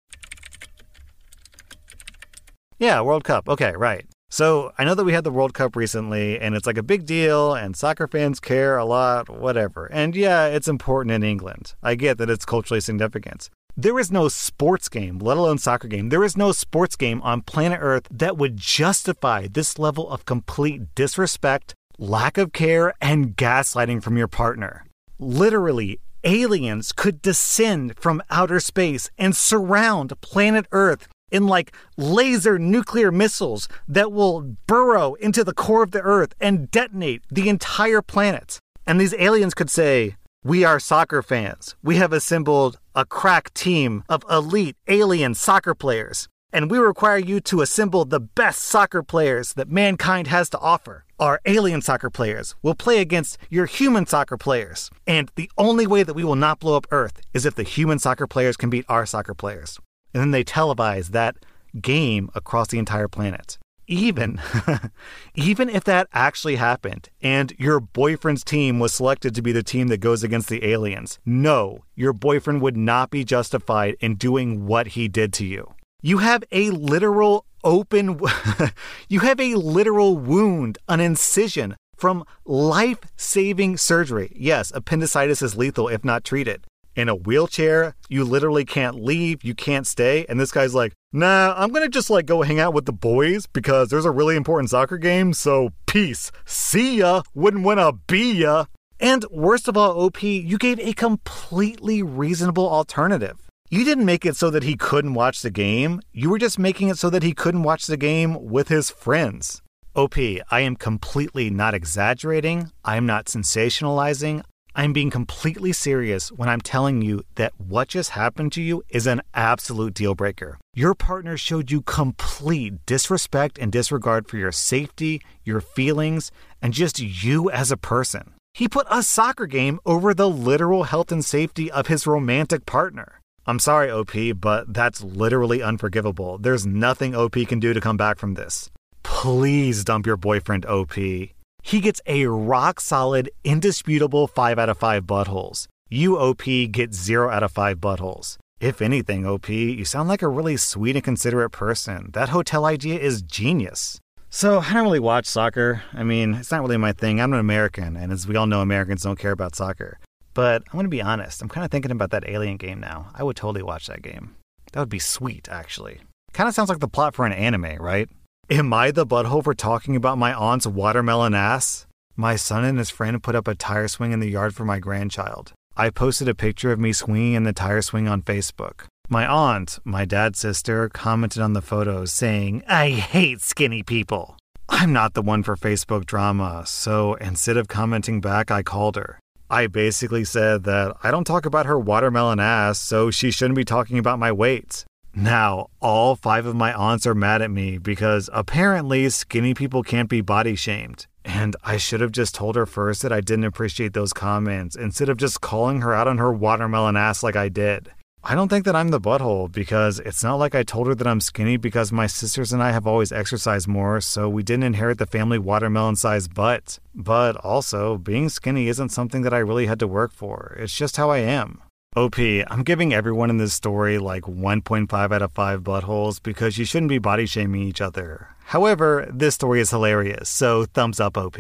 Yeah, 2.78 3.00
World 3.00 3.25
Cup. 3.25 3.49
Okay, 3.49 3.73
right. 3.73 4.06
So 4.28 4.73
I 4.76 4.84
know 4.84 4.94
that 4.94 5.05
we 5.05 5.12
had 5.12 5.25
the 5.25 5.31
World 5.31 5.55
Cup 5.55 5.76
recently, 5.76 6.38
and 6.38 6.55
it's 6.55 6.67
like 6.67 6.76
a 6.76 6.82
big 6.82 7.06
deal, 7.06 7.55
and 7.55 7.76
soccer 7.76 8.06
fans 8.06 8.40
care 8.40 8.76
a 8.76 8.84
lot, 8.84 9.31
whatever. 9.31 9.87
And 9.87 10.14
yeah, 10.14 10.46
it's 10.46 10.69
important 10.69 11.12
in 11.14 11.23
England. 11.23 11.75
I 11.82 11.94
get 11.94 12.19
that 12.19 12.28
it's 12.28 12.44
culturally 12.44 12.81
significant. 12.81 13.49
There 13.78 13.99
is 13.99 14.11
no 14.11 14.28
sports 14.28 14.88
game, 14.88 15.19
let 15.19 15.37
alone 15.37 15.58
soccer 15.58 15.87
game, 15.87 16.08
there 16.08 16.25
is 16.25 16.37
no 16.37 16.50
sports 16.50 16.96
game 16.96 17.20
on 17.23 17.43
planet 17.43 17.78
Earth 17.81 18.08
that 18.11 18.37
would 18.37 18.56
justify 18.56 19.46
this 19.46 19.78
level 19.78 20.08
of 20.11 20.25
complete 20.25 20.94
disrespect, 20.94 21.75
lack 21.98 22.38
of 22.38 22.52
care, 22.52 22.94
and 23.00 23.37
gaslighting 23.37 24.02
from 24.02 24.16
your 24.16 24.28
partner. 24.28 24.84
Literally, 25.19 26.00
aliens 26.25 26.93
could 26.93 27.22
descend 27.22 27.94
from 27.98 28.22
outer 28.31 28.60
space 28.60 29.10
and 29.16 29.34
surround 29.34 30.20
planet 30.20 30.66
Earth 30.72 31.08
in 31.31 31.46
like 31.46 31.75
laser 31.96 32.58
nuclear 32.58 33.10
missiles 33.10 33.69
that 33.88 34.12
will 34.12 34.56
burrow 34.66 35.14
into 35.14 35.43
the 35.43 35.54
core 35.54 35.82
of 35.82 35.90
the 35.90 36.00
Earth 36.00 36.34
and 36.40 36.70
detonate 36.70 37.22
the 37.31 37.48
entire 37.48 38.02
planet. 38.02 38.58
And 38.87 39.00
these 39.00 39.14
aliens 39.14 39.54
could 39.54 39.70
say, 39.70 40.16
We 40.44 40.64
are 40.64 40.78
soccer 40.78 41.22
fans. 41.22 41.75
We 41.82 41.96
have 41.96 42.12
assembled 42.12 42.78
a 42.94 43.04
crack 43.04 43.52
team 43.54 44.04
of 44.08 44.25
elite 44.31 44.76
alien 44.87 45.34
soccer 45.34 45.75
players 45.75 46.28
and 46.52 46.70
we 46.70 46.78
require 46.78 47.19
you 47.19 47.40
to 47.40 47.60
assemble 47.60 48.04
the 48.04 48.20
best 48.20 48.62
soccer 48.62 49.02
players 49.02 49.52
that 49.54 49.70
mankind 49.70 50.28
has 50.28 50.48
to 50.50 50.58
offer. 50.58 51.04
Our 51.19 51.40
alien 51.44 51.82
soccer 51.82 52.10
players 52.10 52.54
will 52.62 52.75
play 52.75 52.98
against 52.98 53.38
your 53.50 53.66
human 53.66 54.06
soccer 54.06 54.37
players. 54.37 54.90
And 55.06 55.31
the 55.34 55.50
only 55.58 55.87
way 55.87 56.02
that 56.02 56.14
we 56.14 56.25
will 56.25 56.37
not 56.37 56.60
blow 56.60 56.76
up 56.76 56.87
Earth 56.90 57.20
is 57.34 57.46
if 57.46 57.54
the 57.54 57.62
human 57.62 57.98
soccer 57.98 58.26
players 58.26 58.56
can 58.56 58.70
beat 58.70 58.84
our 58.88 59.06
soccer 59.06 59.34
players. 59.34 59.78
And 60.14 60.20
then 60.20 60.31
they 60.31 60.44
televise 60.44 61.08
that 61.08 61.37
game 61.81 62.31
across 62.34 62.69
the 62.69 62.78
entire 62.78 63.08
planet. 63.08 63.58
Even, 63.88 64.40
even 65.34 65.69
if 65.69 65.84
that 65.84 66.08
actually 66.12 66.56
happened 66.56 67.08
and 67.22 67.52
your 67.56 67.78
boyfriend's 67.78 68.42
team 68.42 68.81
was 68.81 68.92
selected 68.92 69.34
to 69.34 69.42
be 69.42 69.52
the 69.52 69.62
team 69.62 69.87
that 69.88 69.99
goes 69.99 70.25
against 70.25 70.49
the 70.49 70.64
aliens, 70.64 71.20
no, 71.25 71.84
your 71.94 72.12
boyfriend 72.12 72.62
would 72.62 72.76
not 72.76 73.10
be 73.10 73.25
justified 73.25 73.96
in 74.00 74.16
doing 74.16 74.66
what 74.66 74.88
he 74.88 75.06
did 75.06 75.32
to 75.34 75.44
you. 75.44 75.75
You 76.02 76.19
have 76.19 76.44
a 76.52 76.70
literal 76.70 77.46
open, 77.64 78.20
you 79.09 79.20
have 79.20 79.40
a 79.40 79.54
literal 79.54 80.16
wound, 80.16 80.78
an 80.88 81.00
incision 81.00 81.75
from 81.97 82.25
life 82.44 82.99
saving 83.16 83.78
surgery. 83.78 84.30
Yes, 84.37 84.70
appendicitis 84.75 85.40
is 85.40 85.56
lethal 85.56 85.88
if 85.88 86.04
not 86.04 86.23
treated. 86.23 86.66
In 86.94 87.09
a 87.09 87.14
wheelchair, 87.14 87.94
you 88.09 88.25
literally 88.25 88.64
can't 88.64 89.02
leave, 89.02 89.42
you 89.42 89.54
can't 89.54 89.87
stay. 89.87 90.25
And 90.28 90.38
this 90.38 90.52
guy's 90.52 90.75
like, 90.75 90.92
nah, 91.12 91.54
I'm 91.56 91.70
gonna 91.70 91.88
just 91.88 92.11
like 92.11 92.26
go 92.26 92.42
hang 92.42 92.61
out 92.61 92.75
with 92.75 92.85
the 92.85 92.92
boys 92.92 93.47
because 93.47 93.88
there's 93.88 94.04
a 94.04 94.11
really 94.11 94.37
important 94.37 94.70
soccer 94.70 94.99
game, 94.99 95.32
so 95.32 95.70
peace. 95.87 96.30
See 96.44 96.99
ya. 96.99 97.23
Wouldn't 97.35 97.64
wanna 97.64 97.92
be 98.06 98.32
ya. 98.32 98.66
And 99.00 99.25
worst 99.30 99.68
of 99.68 99.76
all, 99.76 99.99
OP, 100.00 100.23
you 100.23 100.56
gave 100.56 100.78
a 100.80 100.92
completely 100.92 102.02
reasonable 102.02 102.68
alternative. 102.68 103.45
You 103.68 103.85
didn't 103.85 104.04
make 104.04 104.25
it 104.25 104.37
so 104.37 104.49
that 104.50 104.62
he 104.62 104.76
couldn't 104.76 105.14
watch 105.14 105.42
the 105.42 105.50
game. 105.50 106.00
You 106.12 106.30
were 106.30 106.38
just 106.38 106.56
making 106.56 106.88
it 106.88 106.99
so 106.99 107.11
that 107.11 107.25
he 107.25 107.32
couldn't 107.32 107.64
watch 107.64 107.87
the 107.87 107.96
game 107.96 108.49
with 108.49 108.68
his 108.68 108.90
friends. 108.90 109.61
OP, 109.96 110.16
I 110.18 110.61
am 110.61 110.76
completely 110.76 111.50
not 111.50 111.75
exaggerating. 111.75 112.70
I 112.85 112.96
am 112.96 113.06
not 113.06 113.26
sensationalizing. 113.26 114.44
I'm 114.76 114.92
being 114.92 115.11
completely 115.11 115.73
serious 115.73 116.30
when 116.30 116.49
I'm 116.49 116.61
telling 116.61 117.02
you 117.02 117.25
that 117.35 117.54
what 117.58 117.88
just 117.88 118.11
happened 118.11 118.52
to 118.52 118.62
you 118.62 118.85
is 118.88 119.08
an 119.08 119.20
absolute 119.35 119.94
deal 119.94 120.14
breaker. 120.14 120.58
Your 120.75 120.94
partner 120.94 121.37
showed 121.37 121.73
you 121.73 121.82
complete 121.82 122.75
disrespect 122.87 123.58
and 123.58 123.73
disregard 123.73 124.28
for 124.28 124.37
your 124.37 124.52
safety, 124.52 125.23
your 125.42 125.61
feelings, 125.61 126.30
and 126.62 126.73
just 126.73 127.00
you 127.00 127.50
as 127.50 127.73
a 127.73 127.76
person. 127.76 128.35
He 128.54 128.68
put 128.68 128.87
a 128.90 129.02
soccer 129.02 129.46
game 129.46 129.80
over 129.85 130.14
the 130.14 130.28
literal 130.28 130.85
health 130.85 131.11
and 131.11 131.25
safety 131.25 131.68
of 131.68 131.88
his 131.88 132.06
romantic 132.06 132.64
partner. 132.64 133.20
I'm 133.48 133.60
sorry, 133.60 133.92
OP, 133.92 134.40
but 134.40 134.74
that's 134.74 135.04
literally 135.04 135.62
unforgivable. 135.62 136.36
There's 136.38 136.66
nothing 136.66 137.14
OP 137.14 137.34
can 137.46 137.60
do 137.60 137.72
to 137.72 137.80
come 137.80 137.96
back 137.96 138.18
from 138.18 138.34
this. 138.34 138.70
Please 139.04 139.84
dump 139.84 140.04
your 140.04 140.16
boyfriend, 140.16 140.66
OP. 140.66 140.94
He 140.94 141.80
gets 141.80 142.00
a 142.06 142.26
rock 142.26 142.80
solid, 142.80 143.30
indisputable 143.44 144.26
5 144.26 144.58
out 144.58 144.68
of 144.68 144.78
5 144.78 145.04
buttholes. 145.04 145.68
You, 145.88 146.18
OP, 146.18 146.42
get 146.72 146.92
0 146.92 147.30
out 147.30 147.44
of 147.44 147.52
5 147.52 147.78
buttholes. 147.78 148.36
If 148.58 148.82
anything, 148.82 149.24
OP, 149.24 149.48
you 149.48 149.84
sound 149.84 150.08
like 150.08 150.22
a 150.22 150.28
really 150.28 150.56
sweet 150.56 150.96
and 150.96 151.04
considerate 151.04 151.52
person. 151.52 152.10
That 152.14 152.30
hotel 152.30 152.64
idea 152.64 152.98
is 152.98 153.22
genius. 153.22 154.00
So, 154.28 154.58
I 154.58 154.72
don't 154.72 154.82
really 154.82 154.98
watch 154.98 155.26
soccer. 155.26 155.82
I 155.92 156.02
mean, 156.02 156.34
it's 156.34 156.50
not 156.50 156.62
really 156.62 156.78
my 156.78 156.92
thing. 156.92 157.20
I'm 157.20 157.32
an 157.32 157.38
American, 157.38 157.96
and 157.96 158.12
as 158.12 158.26
we 158.26 158.34
all 158.34 158.48
know, 158.48 158.60
Americans 158.60 159.04
don't 159.04 159.18
care 159.18 159.30
about 159.30 159.54
soccer. 159.54 159.98
But 160.37 160.64
I'm 160.66 160.73
going 160.73 160.85
to 160.85 160.90
be 160.90 161.00
honest, 161.00 161.40
I'm 161.40 161.49
kind 161.49 161.64
of 161.64 161.71
thinking 161.71 161.90
about 161.90 162.11
that 162.11 162.28
Alien 162.28 162.59
game 162.59 162.78
now. 162.78 163.09
I 163.14 163.23
would 163.23 163.37
totally 163.37 163.62
watch 163.62 163.87
that 163.87 164.02
game. 164.02 164.37
That 164.73 164.81
would 164.81 164.90
be 164.90 164.99
sweet, 164.99 165.49
actually. 165.50 166.02
Kind 166.35 166.47
of 166.47 166.55
sounds 166.55 166.69
like 166.69 166.81
the 166.81 166.88
plot 166.88 167.14
for 167.14 167.25
an 167.25 167.33
anime, 167.33 167.76
right? 167.81 168.11
Am 168.50 168.71
I 168.71 168.90
the 168.90 169.07
butthole 169.07 169.43
for 169.43 169.55
talking 169.55 169.97
about 169.97 170.19
my 170.19 170.35
aunt's 170.35 170.66
watermelon 170.66 171.35
ass? 171.35 171.87
My 172.16 172.37
son 172.37 172.64
and 172.64 172.76
his 172.76 172.90
friend 172.90 173.23
put 173.23 173.35
up 173.35 173.49
a 173.49 173.55
tire 173.55 173.88
swing 173.88 174.12
in 174.12 174.21
the 174.21 174.28
yard 174.28 174.55
for 174.55 174.66
my 174.66 174.78
grandchild. 174.78 175.55
I 175.75 175.88
posted 175.88 176.28
a 176.28 176.35
picture 176.35 176.71
of 176.71 176.78
me 176.78 176.93
swinging 176.93 177.33
in 177.33 177.45
the 177.45 177.55
tire 177.55 177.81
swing 177.81 178.07
on 178.07 178.21
Facebook. 178.21 178.85
My 179.09 179.26
aunt, 179.26 179.78
my 179.85 180.05
dad's 180.05 180.38
sister, 180.38 180.90
commented 180.90 181.40
on 181.40 181.55
the 181.55 181.62
photos 181.62 182.12
saying, 182.12 182.62
I 182.69 182.90
hate 182.90 183.40
skinny 183.40 183.83
people. 183.83 184.37
I'm 184.69 184.93
not 184.93 185.14
the 185.14 185.23
one 185.23 185.43
for 185.43 185.57
Facebook 185.57 186.05
drama, 186.05 186.64
so 186.66 187.14
instead 187.14 187.57
of 187.57 187.69
commenting 187.69 188.21
back, 188.21 188.50
I 188.50 188.62
called 188.62 188.97
her. 188.97 189.19
I 189.50 189.68
basically 189.68 190.24
said 190.24 190.64
that 190.64 190.96
I 191.02 191.10
don't 191.10 191.24
talk 191.24 191.46
about 191.46 191.66
her 191.66 191.78
watermelon 191.78 192.40
ass, 192.40 192.78
so 192.78 193.10
she 193.10 193.30
shouldn't 193.30 193.56
be 193.56 193.64
talking 193.64 193.98
about 193.98 194.18
my 194.18 194.32
weight. 194.32 194.84
Now, 195.14 195.68
all 195.80 196.14
five 196.16 196.46
of 196.46 196.54
my 196.54 196.74
aunts 196.74 197.06
are 197.06 197.14
mad 197.14 197.40
at 197.40 197.50
me 197.50 197.78
because 197.78 198.28
apparently 198.32 199.08
skinny 199.08 199.54
people 199.54 199.82
can't 199.82 200.10
be 200.10 200.20
body 200.20 200.56
shamed. 200.56 201.06
And 201.24 201.56
I 201.64 201.76
should 201.76 202.00
have 202.00 202.12
just 202.12 202.34
told 202.34 202.54
her 202.54 202.66
first 202.66 203.02
that 203.02 203.12
I 203.12 203.20
didn't 203.20 203.46
appreciate 203.46 203.94
those 203.94 204.12
comments 204.12 204.76
instead 204.76 205.08
of 205.08 205.16
just 205.16 205.40
calling 205.40 205.80
her 205.80 205.94
out 205.94 206.06
on 206.06 206.18
her 206.18 206.32
watermelon 206.32 206.96
ass 206.96 207.22
like 207.22 207.34
I 207.34 207.48
did. 207.48 207.90
I 208.28 208.35
don't 208.35 208.49
think 208.49 208.64
that 208.64 208.75
I'm 208.75 208.88
the 208.88 209.00
butthole 209.00 209.52
because 209.52 210.00
it's 210.00 210.25
not 210.25 210.35
like 210.35 210.56
I 210.56 210.64
told 210.64 210.88
her 210.88 210.97
that 210.97 211.06
I'm 211.06 211.21
skinny 211.21 211.56
because 211.56 211.92
my 211.92 212.09
sisters 212.09 212.52
and 212.52 212.61
I 212.61 212.73
have 212.73 212.85
always 212.85 213.12
exercised 213.12 213.68
more, 213.68 214.00
so 214.00 214.28
we 214.28 214.42
didn't 214.42 214.64
inherit 214.64 214.99
the 214.99 215.06
family 215.06 215.38
watermelon 215.38 215.95
sized 215.95 216.35
butt. 216.35 216.80
But 216.92 217.37
also, 217.37 217.99
being 217.99 218.28
skinny 218.28 218.66
isn't 218.66 218.88
something 218.88 219.23
that 219.23 219.33
I 219.33 219.38
really 219.38 219.66
had 219.66 219.78
to 219.78 219.87
work 219.87 220.11
for, 220.11 220.56
it's 220.59 220.75
just 220.75 220.97
how 220.97 221.09
I 221.11 221.18
am. 221.18 221.62
OP, 221.95 222.18
I'm 222.18 222.64
giving 222.64 222.92
everyone 222.92 223.30
in 223.30 223.37
this 223.37 223.54
story 223.54 223.99
like 223.99 224.25
1.5 224.25 225.12
out 225.12 225.23
of 225.23 225.30
5 225.30 225.61
buttholes 225.61 226.21
because 226.21 226.59
you 226.59 226.64
shouldn't 226.64 226.88
be 226.88 226.99
body 226.99 227.26
shaming 227.26 227.62
each 227.62 227.80
other. 227.80 228.30
However, 228.47 229.09
this 229.09 229.37
story 229.37 229.61
is 229.61 229.71
hilarious, 229.71 230.28
so 230.28 230.64
thumbs 230.64 230.99
up, 230.99 231.16
OP. 231.16 231.38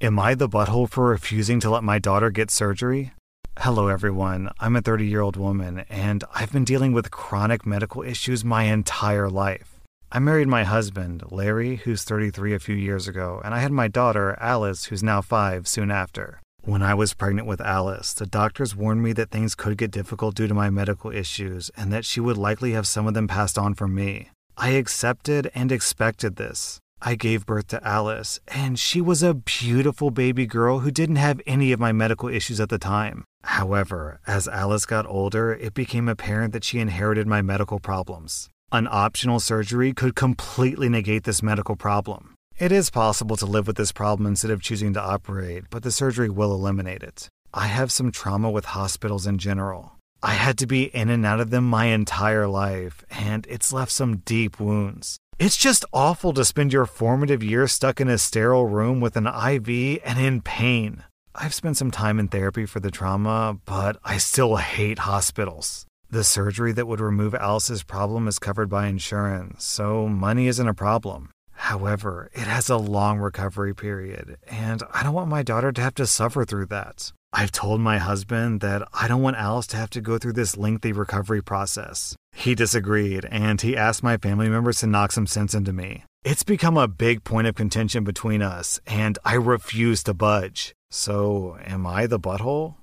Am 0.00 0.18
I 0.18 0.34
the 0.34 0.48
butthole 0.48 0.90
for 0.90 1.06
refusing 1.06 1.60
to 1.60 1.70
let 1.70 1.84
my 1.84 2.00
daughter 2.00 2.30
get 2.30 2.50
surgery? 2.50 3.12
Hello, 3.58 3.88
everyone. 3.88 4.48
I'm 4.58 4.74
a 4.74 4.80
30 4.80 5.06
year 5.06 5.20
old 5.20 5.36
woman, 5.36 5.84
and 5.90 6.24
I've 6.34 6.52
been 6.52 6.64
dealing 6.64 6.92
with 6.92 7.10
chronic 7.10 7.66
medical 7.66 8.02
issues 8.02 8.42
my 8.42 8.62
entire 8.64 9.28
life. 9.28 9.80
I 10.10 10.18
married 10.18 10.48
my 10.48 10.64
husband, 10.64 11.24
Larry, 11.30 11.76
who's 11.76 12.02
33 12.02 12.54
a 12.54 12.58
few 12.58 12.74
years 12.74 13.06
ago, 13.06 13.40
and 13.44 13.54
I 13.54 13.58
had 13.58 13.70
my 13.70 13.86
daughter, 13.86 14.34
Alice, 14.40 14.86
who's 14.86 15.02
now 15.02 15.20
five, 15.20 15.68
soon 15.68 15.90
after. 15.90 16.40
When 16.62 16.82
I 16.82 16.94
was 16.94 17.12
pregnant 17.12 17.46
with 17.46 17.60
Alice, 17.60 18.14
the 18.14 18.24
doctors 18.24 18.74
warned 18.74 19.02
me 19.02 19.12
that 19.14 19.30
things 19.30 19.54
could 19.54 19.76
get 19.76 19.90
difficult 19.90 20.36
due 20.36 20.48
to 20.48 20.54
my 20.54 20.70
medical 20.70 21.10
issues 21.10 21.70
and 21.76 21.92
that 21.92 22.06
she 22.06 22.20
would 22.20 22.38
likely 22.38 22.72
have 22.72 22.86
some 22.86 23.06
of 23.06 23.14
them 23.14 23.28
passed 23.28 23.58
on 23.58 23.74
from 23.74 23.94
me. 23.94 24.30
I 24.56 24.70
accepted 24.70 25.50
and 25.54 25.70
expected 25.70 26.36
this. 26.36 26.78
I 27.02 27.14
gave 27.14 27.46
birth 27.46 27.68
to 27.68 27.86
Alice, 27.86 28.40
and 28.48 28.78
she 28.78 29.00
was 29.00 29.22
a 29.22 29.32
beautiful 29.32 30.10
baby 30.10 30.46
girl 30.46 30.80
who 30.80 30.90
didn't 30.90 31.16
have 31.16 31.40
any 31.46 31.72
of 31.72 31.80
my 31.80 31.92
medical 31.92 32.28
issues 32.28 32.60
at 32.60 32.68
the 32.68 32.78
time. 32.78 33.24
However, 33.42 34.20
as 34.26 34.46
Alice 34.46 34.84
got 34.84 35.06
older, 35.06 35.54
it 35.54 35.72
became 35.72 36.08
apparent 36.08 36.52
that 36.52 36.64
she 36.64 36.78
inherited 36.78 37.26
my 37.26 37.40
medical 37.40 37.78
problems. 37.78 38.50
An 38.70 38.86
optional 38.90 39.40
surgery 39.40 39.94
could 39.94 40.14
completely 40.14 40.90
negate 40.90 41.24
this 41.24 41.42
medical 41.42 41.74
problem. 41.74 42.34
It 42.58 42.70
is 42.70 42.90
possible 42.90 43.36
to 43.38 43.46
live 43.46 43.66
with 43.66 43.76
this 43.76 43.92
problem 43.92 44.26
instead 44.26 44.50
of 44.50 44.60
choosing 44.60 44.92
to 44.92 45.00
operate, 45.00 45.64
but 45.70 45.82
the 45.82 45.90
surgery 45.90 46.28
will 46.28 46.52
eliminate 46.52 47.02
it. 47.02 47.28
I 47.54 47.68
have 47.68 47.90
some 47.90 48.12
trauma 48.12 48.50
with 48.50 48.66
hospitals 48.66 49.26
in 49.26 49.38
general. 49.38 49.96
I 50.22 50.34
had 50.34 50.58
to 50.58 50.66
be 50.66 50.84
in 50.84 51.08
and 51.08 51.24
out 51.24 51.40
of 51.40 51.48
them 51.48 51.64
my 51.64 51.86
entire 51.86 52.46
life, 52.46 53.02
and 53.10 53.46
it's 53.48 53.72
left 53.72 53.90
some 53.90 54.18
deep 54.18 54.60
wounds. 54.60 55.18
It's 55.40 55.56
just 55.56 55.86
awful 55.90 56.34
to 56.34 56.44
spend 56.44 56.70
your 56.70 56.84
formative 56.84 57.42
years 57.42 57.72
stuck 57.72 57.98
in 57.98 58.10
a 58.10 58.18
sterile 58.18 58.66
room 58.66 59.00
with 59.00 59.16
an 59.16 59.26
IV 59.26 60.02
and 60.04 60.18
in 60.18 60.42
pain. 60.42 61.04
I've 61.34 61.54
spent 61.54 61.78
some 61.78 61.90
time 61.90 62.18
in 62.20 62.28
therapy 62.28 62.66
for 62.66 62.78
the 62.78 62.90
trauma, 62.90 63.58
but 63.64 63.96
I 64.04 64.18
still 64.18 64.56
hate 64.56 64.98
hospitals. 64.98 65.86
The 66.10 66.24
surgery 66.24 66.72
that 66.72 66.86
would 66.86 67.00
remove 67.00 67.34
Alice's 67.34 67.82
problem 67.82 68.28
is 68.28 68.38
covered 68.38 68.68
by 68.68 68.88
insurance, 68.88 69.64
so 69.64 70.08
money 70.08 70.46
isn't 70.46 70.68
a 70.68 70.74
problem. 70.74 71.30
However, 71.52 72.28
it 72.34 72.46
has 72.46 72.68
a 72.68 72.76
long 72.76 73.18
recovery 73.18 73.74
period, 73.74 74.36
and 74.46 74.82
I 74.92 75.02
don't 75.02 75.14
want 75.14 75.30
my 75.30 75.42
daughter 75.42 75.72
to 75.72 75.80
have 75.80 75.94
to 75.94 76.06
suffer 76.06 76.44
through 76.44 76.66
that. 76.66 77.12
I've 77.32 77.52
told 77.52 77.80
my 77.80 77.98
husband 77.98 78.60
that 78.60 78.86
I 78.92 79.06
don't 79.06 79.22
want 79.22 79.36
Alice 79.36 79.68
to 79.68 79.76
have 79.76 79.90
to 79.90 80.00
go 80.00 80.18
through 80.18 80.32
this 80.32 80.56
lengthy 80.56 80.92
recovery 80.92 81.42
process. 81.42 82.16
He 82.32 82.56
disagreed, 82.56 83.24
and 83.30 83.60
he 83.60 83.76
asked 83.76 84.02
my 84.02 84.16
family 84.16 84.48
members 84.48 84.80
to 84.80 84.88
knock 84.88 85.12
some 85.12 85.28
sense 85.28 85.54
into 85.54 85.72
me. 85.72 86.04
It's 86.24 86.42
become 86.42 86.76
a 86.76 86.88
big 86.88 87.22
point 87.22 87.46
of 87.46 87.54
contention 87.54 88.02
between 88.02 88.42
us, 88.42 88.80
and 88.86 89.18
I 89.24 89.34
refuse 89.34 90.02
to 90.04 90.14
budge. 90.14 90.72
So, 90.90 91.56
am 91.64 91.86
I 91.86 92.06
the 92.06 92.18
butthole? 92.18 92.74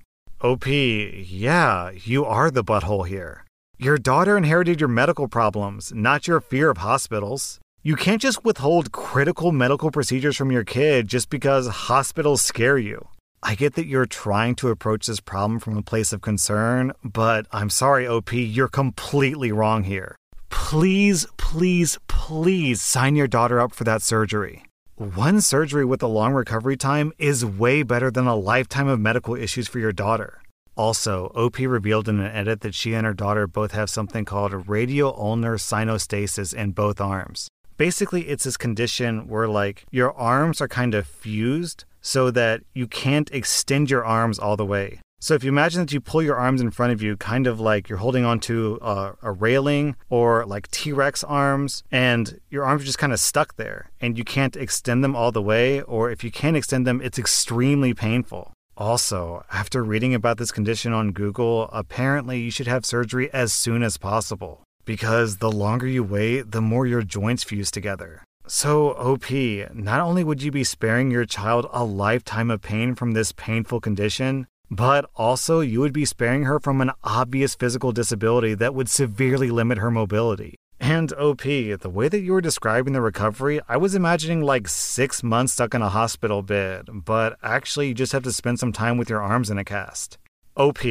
OP, 0.41 0.65
yeah, 0.67 1.91
you 1.91 2.23
are 2.23 2.49
the 2.49 2.63
butthole 2.63 3.05
here. 3.07 3.43
Your 3.77 3.97
daughter 3.97 4.37
inherited 4.37 4.79
your 4.79 4.87
medical 4.87 5.27
problems, 5.27 5.91
not 5.93 6.27
your 6.27 6.39
fear 6.39 6.69
of 6.69 6.77
hospitals. 6.77 7.59
You 7.83 7.95
can't 7.95 8.21
just 8.21 8.45
withhold 8.45 8.91
critical 8.91 9.51
medical 9.51 9.91
procedures 9.91 10.37
from 10.37 10.51
your 10.51 10.63
kid 10.63 11.07
just 11.07 11.29
because 11.29 11.67
hospitals 11.67 12.41
scare 12.41 12.77
you. 12.77 13.07
I 13.43 13.53
get 13.55 13.75
that 13.75 13.85
you're 13.85 14.07
trying 14.07 14.55
to 14.55 14.69
approach 14.69 15.05
this 15.05 15.19
problem 15.19 15.59
from 15.59 15.77
a 15.77 15.83
place 15.83 16.11
of 16.11 16.21
concern, 16.21 16.91
but 17.03 17.45
I'm 17.51 17.69
sorry, 17.69 18.07
OP, 18.07 18.33
you're 18.33 18.67
completely 18.67 19.51
wrong 19.51 19.83
here. 19.83 20.15
Please, 20.49 21.27
please, 21.37 21.99
please 22.07 22.81
sign 22.81 23.15
your 23.15 23.27
daughter 23.27 23.59
up 23.59 23.73
for 23.73 23.83
that 23.83 24.01
surgery. 24.01 24.63
One 24.95 25.41
surgery 25.41 25.85
with 25.85 26.01
a 26.01 26.07
long 26.07 26.33
recovery 26.33 26.77
time 26.77 27.13
is 27.19 27.45
way 27.45 27.83
better 27.83 28.09
than 28.09 28.25
a 28.25 28.35
lifetime 28.35 28.87
of 28.87 28.99
medical 28.99 29.35
issues 29.35 29.67
for 29.67 29.77
your 29.77 29.93
daughter. 29.93 30.41
Also, 30.75 31.31
OP 31.35 31.59
revealed 31.59 32.09
in 32.09 32.19
an 32.19 32.31
edit 32.31 32.61
that 32.61 32.73
she 32.73 32.95
and 32.95 33.05
her 33.05 33.13
daughter 33.13 33.45
both 33.45 33.71
have 33.71 33.89
something 33.89 34.25
called 34.25 34.67
radial 34.67 35.15
ulnar 35.15 35.57
synostosis 35.57 36.53
in 36.53 36.71
both 36.71 36.99
arms. 36.99 37.47
Basically, 37.77 38.27
it's 38.27 38.45
this 38.45 38.57
condition 38.57 39.27
where, 39.27 39.47
like, 39.47 39.85
your 39.91 40.11
arms 40.13 40.59
are 40.61 40.67
kind 40.67 40.95
of 40.95 41.05
fused 41.05 41.85
so 42.01 42.31
that 42.31 42.61
you 42.73 42.87
can't 42.87 43.31
extend 43.31 43.89
your 43.89 44.05
arms 44.05 44.39
all 44.39 44.55
the 44.55 44.65
way. 44.65 44.99
So 45.19 45.33
if 45.33 45.43
you 45.43 45.49
imagine 45.49 45.81
that 45.81 45.91
you 45.91 45.99
pull 45.99 46.21
your 46.21 46.35
arms 46.35 46.61
in 46.61 46.69
front 46.69 46.93
of 46.93 47.01
you, 47.01 47.17
kind 47.17 47.47
of 47.47 47.59
like 47.59 47.89
you're 47.89 47.97
holding 47.97 48.23
onto 48.23 48.77
a, 48.83 49.15
a 49.23 49.31
railing 49.31 49.95
or 50.11 50.45
like 50.45 50.69
T 50.69 50.93
Rex 50.93 51.23
arms, 51.23 51.83
and 51.91 52.39
your 52.51 52.63
arms 52.63 52.83
are 52.83 52.85
just 52.85 52.99
kind 52.99 53.11
of 53.11 53.19
stuck 53.19 53.55
there, 53.55 53.89
and 53.99 54.15
you 54.15 54.23
can't 54.23 54.55
extend 54.55 55.03
them 55.03 55.15
all 55.15 55.31
the 55.31 55.41
way, 55.41 55.81
or 55.81 56.11
if 56.11 56.23
you 56.23 56.29
can't 56.29 56.55
extend 56.55 56.85
them, 56.85 57.01
it's 57.01 57.17
extremely 57.17 57.95
painful. 57.95 58.53
Also, 58.77 59.43
after 59.51 59.83
reading 59.83 60.13
about 60.13 60.37
this 60.37 60.51
condition 60.51 60.93
on 60.93 61.11
Google, 61.11 61.67
apparently 61.73 62.39
you 62.39 62.51
should 62.51 62.67
have 62.67 62.85
surgery 62.85 63.27
as 63.33 63.51
soon 63.51 63.81
as 63.81 63.97
possible. 63.97 64.61
Because 64.85 65.37
the 65.37 65.51
longer 65.51 65.87
you 65.87 66.03
wait, 66.03 66.51
the 66.51 66.61
more 66.61 66.85
your 66.85 67.01
joints 67.01 67.43
fuse 67.43 67.71
together. 67.71 68.23
So, 68.49 68.91
OP, 68.91 69.29
not 69.73 69.99
only 69.99 70.23
would 70.23 70.41
you 70.41 70.51
be 70.51 70.63
sparing 70.63 71.11
your 71.11 71.25
child 71.25 71.67
a 71.73 71.83
lifetime 71.83 72.49
of 72.49 72.61
pain 72.61 72.95
from 72.95 73.11
this 73.11 73.33
painful 73.33 73.81
condition, 73.81 74.47
but 74.71 75.09
also 75.15 75.59
you 75.59 75.81
would 75.81 75.91
be 75.91 76.05
sparing 76.05 76.43
her 76.43 76.57
from 76.57 76.79
an 76.79 76.91
obvious 77.03 77.55
physical 77.55 77.91
disability 77.91 78.53
that 78.53 78.73
would 78.73 78.89
severely 78.89 79.51
limit 79.51 79.79
her 79.79 79.91
mobility. 79.91 80.55
And 80.79 81.11
OP, 81.13 81.41
the 81.41 81.91
way 81.91 82.07
that 82.07 82.21
you 82.21 82.31
were 82.31 82.41
describing 82.41 82.93
the 82.93 83.01
recovery, 83.01 83.59
I 83.67 83.75
was 83.75 83.95
imagining 83.95 84.41
like 84.41 84.69
six 84.69 85.23
months 85.23 85.51
stuck 85.51 85.73
in 85.73 85.81
a 85.81 85.89
hospital 85.89 86.41
bed, 86.41 86.85
but 86.89 87.37
actually 87.43 87.89
you 87.89 87.93
just 87.95 88.13
have 88.13 88.23
to 88.23 88.31
spend 88.31 88.59
some 88.59 88.71
time 88.71 88.97
with 88.97 89.09
your 89.09 89.21
arms 89.21 89.49
in 89.49 89.57
a 89.57 89.65
cast. 89.65 90.17
OP, 90.55 90.85